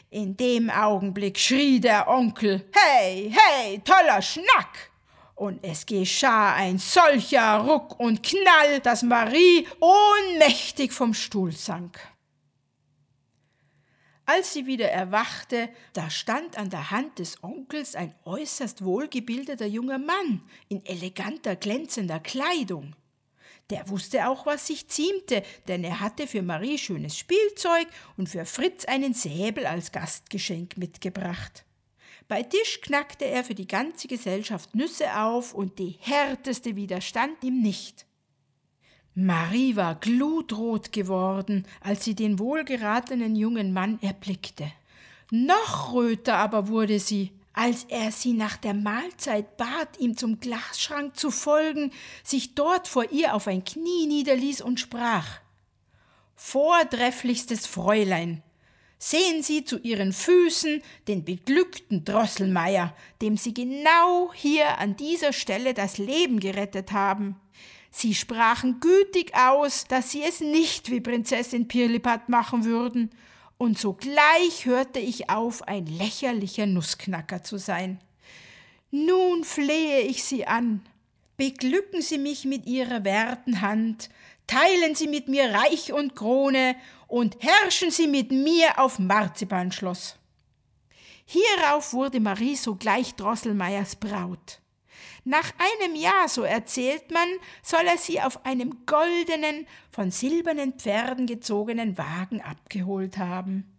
In 0.10 0.38
dem 0.38 0.70
Augenblick 0.70 1.38
schrie 1.38 1.80
der 1.80 2.08
Onkel 2.08 2.66
Hey, 2.72 3.34
hey, 3.36 3.82
toller 3.84 4.22
Schnack. 4.22 4.92
Und 5.36 5.64
es 5.64 5.86
geschah 5.86 6.54
ein 6.54 6.78
solcher 6.78 7.58
Ruck 7.58 8.00
und 8.00 8.24
Knall, 8.24 8.80
dass 8.82 9.02
Marie 9.02 9.68
ohnmächtig 9.80 10.94
vom 10.94 11.14
Stuhl 11.14 11.52
sank. 11.52 12.00
Als 14.26 14.54
sie 14.54 14.66
wieder 14.66 14.90
erwachte, 14.90 15.70
da 15.92 16.10
stand 16.10 16.58
an 16.58 16.70
der 16.70 16.92
Hand 16.92 17.20
des 17.20 17.44
Onkels 17.44 17.96
ein 17.96 18.16
äußerst 18.24 18.86
wohlgebildeter 18.86 19.66
junger 19.66 19.98
Mann 19.98 20.42
in 20.70 20.86
eleganter, 20.86 21.58
glänzender 21.58 22.22
Kleidung. 22.22 22.96
Der 23.70 23.90
wusste 23.90 24.28
auch, 24.28 24.46
was 24.46 24.68
sich 24.68 24.88
ziemte, 24.88 25.44
denn 25.68 25.84
er 25.84 26.00
hatte 26.00 26.28
für 26.28 26.42
Marie 26.42 26.78
schönes 26.78 27.18
Spielzeug 27.18 27.88
und 28.18 28.30
für 28.30 28.46
Fritz 28.46 28.86
einen 28.86 29.14
Säbel 29.14 29.66
als 29.66 29.92
Gastgeschenk 29.92 30.78
mitgebracht. 30.78 31.66
Bei 32.30 32.44
Tisch 32.44 32.80
knackte 32.82 33.26
er 33.26 33.44
für 33.44 33.56
die 33.56 33.68
ganze 33.68 34.08
Gesellschaft 34.08 34.74
Nüsse 34.74 35.18
auf 35.18 35.54
und 35.54 35.80
die 35.80 35.98
härteste 36.00 36.76
widerstand 36.76 37.44
ihm 37.44 37.62
nicht. 37.62 38.06
Marie 39.16 39.76
war 39.76 39.96
glutrot 39.96 40.92
geworden, 40.92 41.66
als 41.82 42.04
sie 42.04 42.16
den 42.16 42.40
wohlgeratenen 42.40 43.36
jungen 43.36 43.72
Mann 43.72 44.00
erblickte. 44.02 44.72
Noch 45.30 45.94
röter 45.94 46.38
aber 46.38 46.68
wurde 46.68 47.00
sie, 47.00 47.32
als 47.54 47.84
er 47.86 48.12
sie 48.12 48.34
nach 48.34 48.58
der 48.58 48.74
Mahlzeit 48.74 49.58
bat, 49.58 50.00
ihm 50.00 50.18
zum 50.18 50.40
Glasschrank 50.40 51.16
zu 51.16 51.30
folgen, 51.30 51.92
sich 52.24 52.56
dort 52.56 52.88
vor 52.88 53.12
ihr 53.12 53.36
auf 53.36 53.48
ein 53.48 53.64
Knie 53.64 54.08
niederließ 54.08 54.62
und 54.62 54.80
sprach 54.80 55.40
Vortrefflichstes 56.36 57.68
Fräulein, 57.68 58.42
sehen 58.98 59.44
Sie 59.44 59.64
zu 59.64 59.78
Ihren 59.80 60.12
Füßen 60.12 60.82
den 61.08 61.24
beglückten 61.24 62.04
Drosselmeier, 62.04 62.96
dem 63.22 63.38
Sie 63.38 63.54
genau 63.54 64.32
hier 64.34 64.80
an 64.80 64.96
dieser 64.96 65.32
Stelle 65.32 65.74
das 65.74 66.00
Leben 66.00 66.40
gerettet 66.40 66.92
haben. 66.92 67.40
Sie 67.96 68.16
sprachen 68.16 68.80
gütig 68.80 69.36
aus, 69.36 69.86
dass 69.86 70.12
sie 70.12 70.24
es 70.24 70.40
nicht 70.42 70.90
wie 70.90 71.00
Prinzessin 71.00 71.68
Pirlipat 71.68 72.28
machen 72.28 72.66
würden, 72.66 73.12
und 73.60 73.78
sogleich 73.78 74.66
hörte 74.66 75.00
ich 75.00 75.30
auf, 75.30 75.62
ein 75.68 75.86
lächerlicher 75.86 76.66
Nussknacker 76.66 77.44
zu 77.44 77.58
sein. 77.58 78.00
Nun 78.90 79.44
flehe 79.44 80.02
ich 80.02 80.24
Sie 80.24 80.48
an, 80.48 80.82
beglücken 81.38 82.02
Sie 82.02 82.18
mich 82.18 82.46
mit 82.46 82.66
Ihrer 82.66 83.06
werten 83.06 83.62
Hand, 83.62 84.10
teilen 84.48 84.96
Sie 84.96 85.08
mit 85.08 85.28
mir 85.28 85.54
Reich 85.54 85.94
und 85.94 86.16
Krone 86.16 86.76
und 87.08 87.38
herrschen 87.42 87.92
Sie 87.92 88.08
mit 88.08 88.32
mir 88.32 88.80
auf 88.80 88.98
Marzipanschloss. 88.98 90.18
Hierauf 91.26 91.94
wurde 91.94 92.20
Marie 92.20 92.56
sogleich 92.56 93.14
Drosselmeiers 93.14 93.96
Braut. 93.96 94.63
Nach 95.26 95.54
einem 95.58 95.96
Jahr, 95.96 96.28
so 96.28 96.44
erzählt 96.44 97.10
man, 97.12 97.30
soll 97.62 97.86
er 97.86 97.98
sie 97.98 98.20
auf 98.20 98.46
einem 98.46 98.86
goldenen, 98.86 99.66
von 99.90 100.12
silbernen 100.12 100.74
Pferden 100.74 101.28
gezogenen 101.28 101.98
Wagen 101.98 102.42
abgeholt 102.42 103.18
haben. 103.18 103.74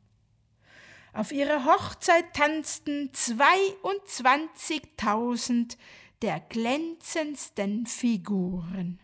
Auf 1.12 1.32
ihrer 1.32 1.66
Hochzeit 1.66 2.32
tanzten 2.34 3.10
zweiundzwanzigtausend 3.12 5.76
der 6.22 6.40
glänzendsten 6.40 7.84
Figuren. 7.86 9.00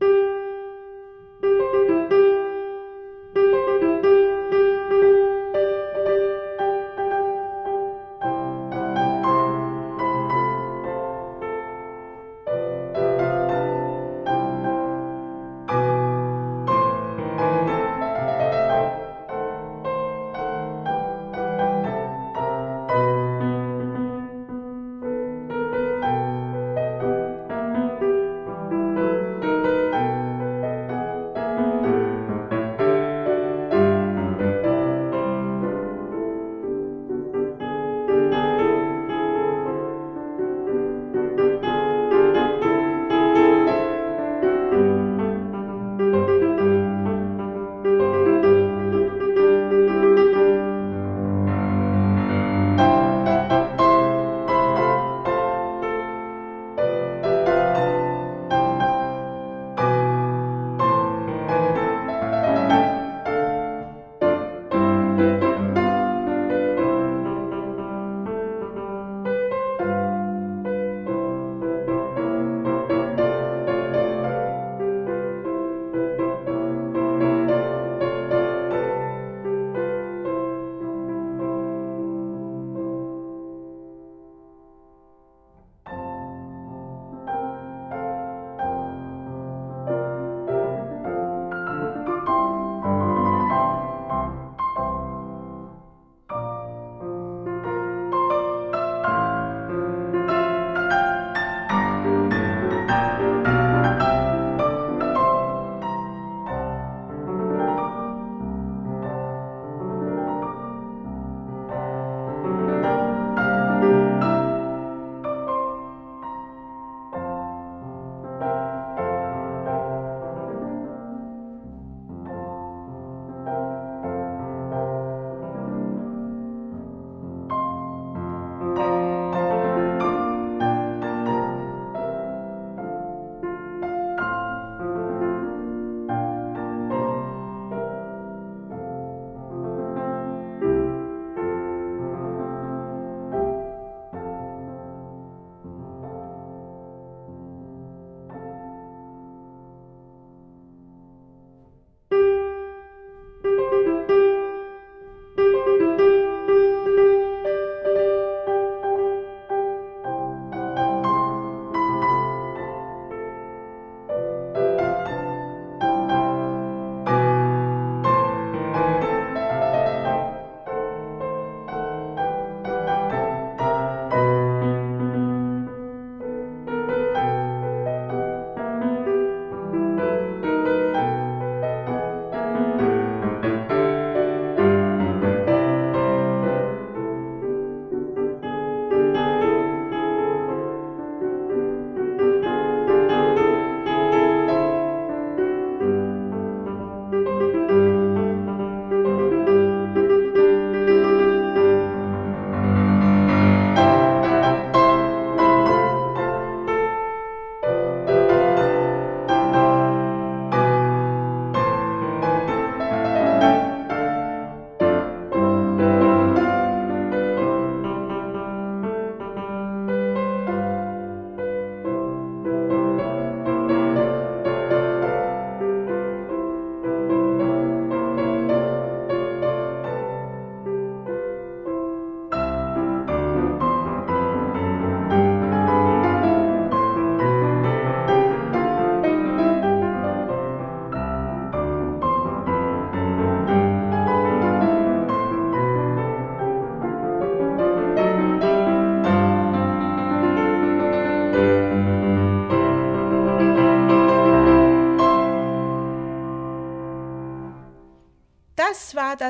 Das 0.00 0.10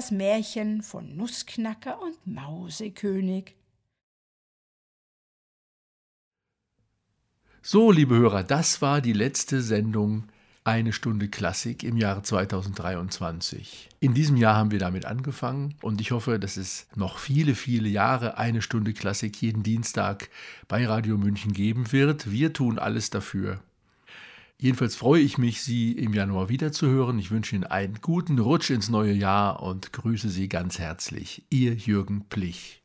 das 0.01 0.11
Märchen 0.11 0.81
von 0.81 1.15
Nussknacker 1.15 2.01
und 2.01 2.27
Mausekönig. 2.27 3.55
So, 7.61 7.93
liebe 7.93 8.15
Hörer, 8.17 8.43
das 8.43 8.81
war 8.81 9.03
die 9.03 9.13
letzte 9.13 9.61
Sendung 9.61 10.25
Eine 10.65 10.95
Stunde 10.95 11.29
Klassik 11.29 11.85
im 11.85 11.99
Jahre 11.99 12.23
2023. 12.23 13.91
In 14.01 14.15
diesem 14.15 14.39
Jahr 14.39 14.57
haben 14.57 14.71
wir 14.71 14.79
damit 14.79 15.05
angefangen 15.05 15.75
und 15.83 16.01
ich 16.01 16.13
hoffe, 16.13 16.39
dass 16.39 16.57
es 16.57 16.87
noch 16.97 17.19
viele, 17.19 17.55
viele 17.55 17.91
Jahre 17.91 18.39
Eine 18.39 18.63
Stunde 18.63 18.95
Klassik 18.95 19.43
jeden 19.43 19.63
Dienstag 19.63 20.31
bei 20.67 20.87
Radio 20.87 21.19
München 21.19 21.53
geben 21.53 21.93
wird. 21.93 22.31
Wir 22.31 22.55
tun 22.55 22.79
alles 22.79 23.11
dafür. 23.11 23.61
Jedenfalls 24.61 24.95
freue 24.95 25.23
ich 25.23 25.39
mich, 25.39 25.63
Sie 25.63 25.93
im 25.93 26.13
Januar 26.13 26.51
wiederzuhören. 26.51 27.19
Ich 27.19 27.31
wünsche 27.31 27.57
Ihnen 27.57 27.65
einen 27.65 27.99
guten 28.03 28.39
Rutsch 28.39 28.69
ins 28.69 28.91
neue 28.91 29.15
Jahr 29.15 29.63
und 29.63 29.95
grüße 29.95 30.29
Sie 30.29 30.51
ganz 30.51 30.79
herzlich. 30.79 31.47
Ihr 31.49 31.73
Jürgen 31.73 32.27
Plich. 32.29 32.83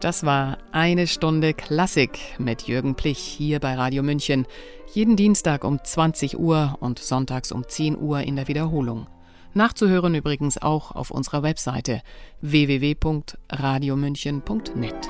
Das 0.00 0.24
war 0.24 0.56
eine 0.72 1.06
Stunde 1.06 1.52
Klassik 1.52 2.18
mit 2.38 2.62
Jürgen 2.62 2.94
Plich 2.94 3.18
hier 3.18 3.60
bei 3.60 3.74
Radio 3.74 4.02
München. 4.02 4.46
Jeden 4.94 5.14
Dienstag 5.14 5.64
um 5.64 5.78
20 5.84 6.38
Uhr 6.38 6.78
und 6.80 6.98
sonntags 6.98 7.52
um 7.52 7.68
10 7.68 7.98
Uhr 7.98 8.20
in 8.20 8.36
der 8.36 8.48
Wiederholung. 8.48 9.06
Nachzuhören 9.54 10.14
übrigens 10.14 10.60
auch 10.60 10.92
auf 10.92 11.10
unserer 11.10 11.42
Webseite 11.42 12.02
www.radiomünchen.net. 12.40 15.08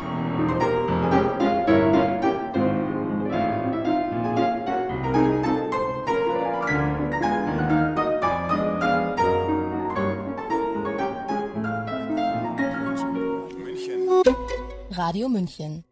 Radio 14.90 15.28
München 15.28 15.84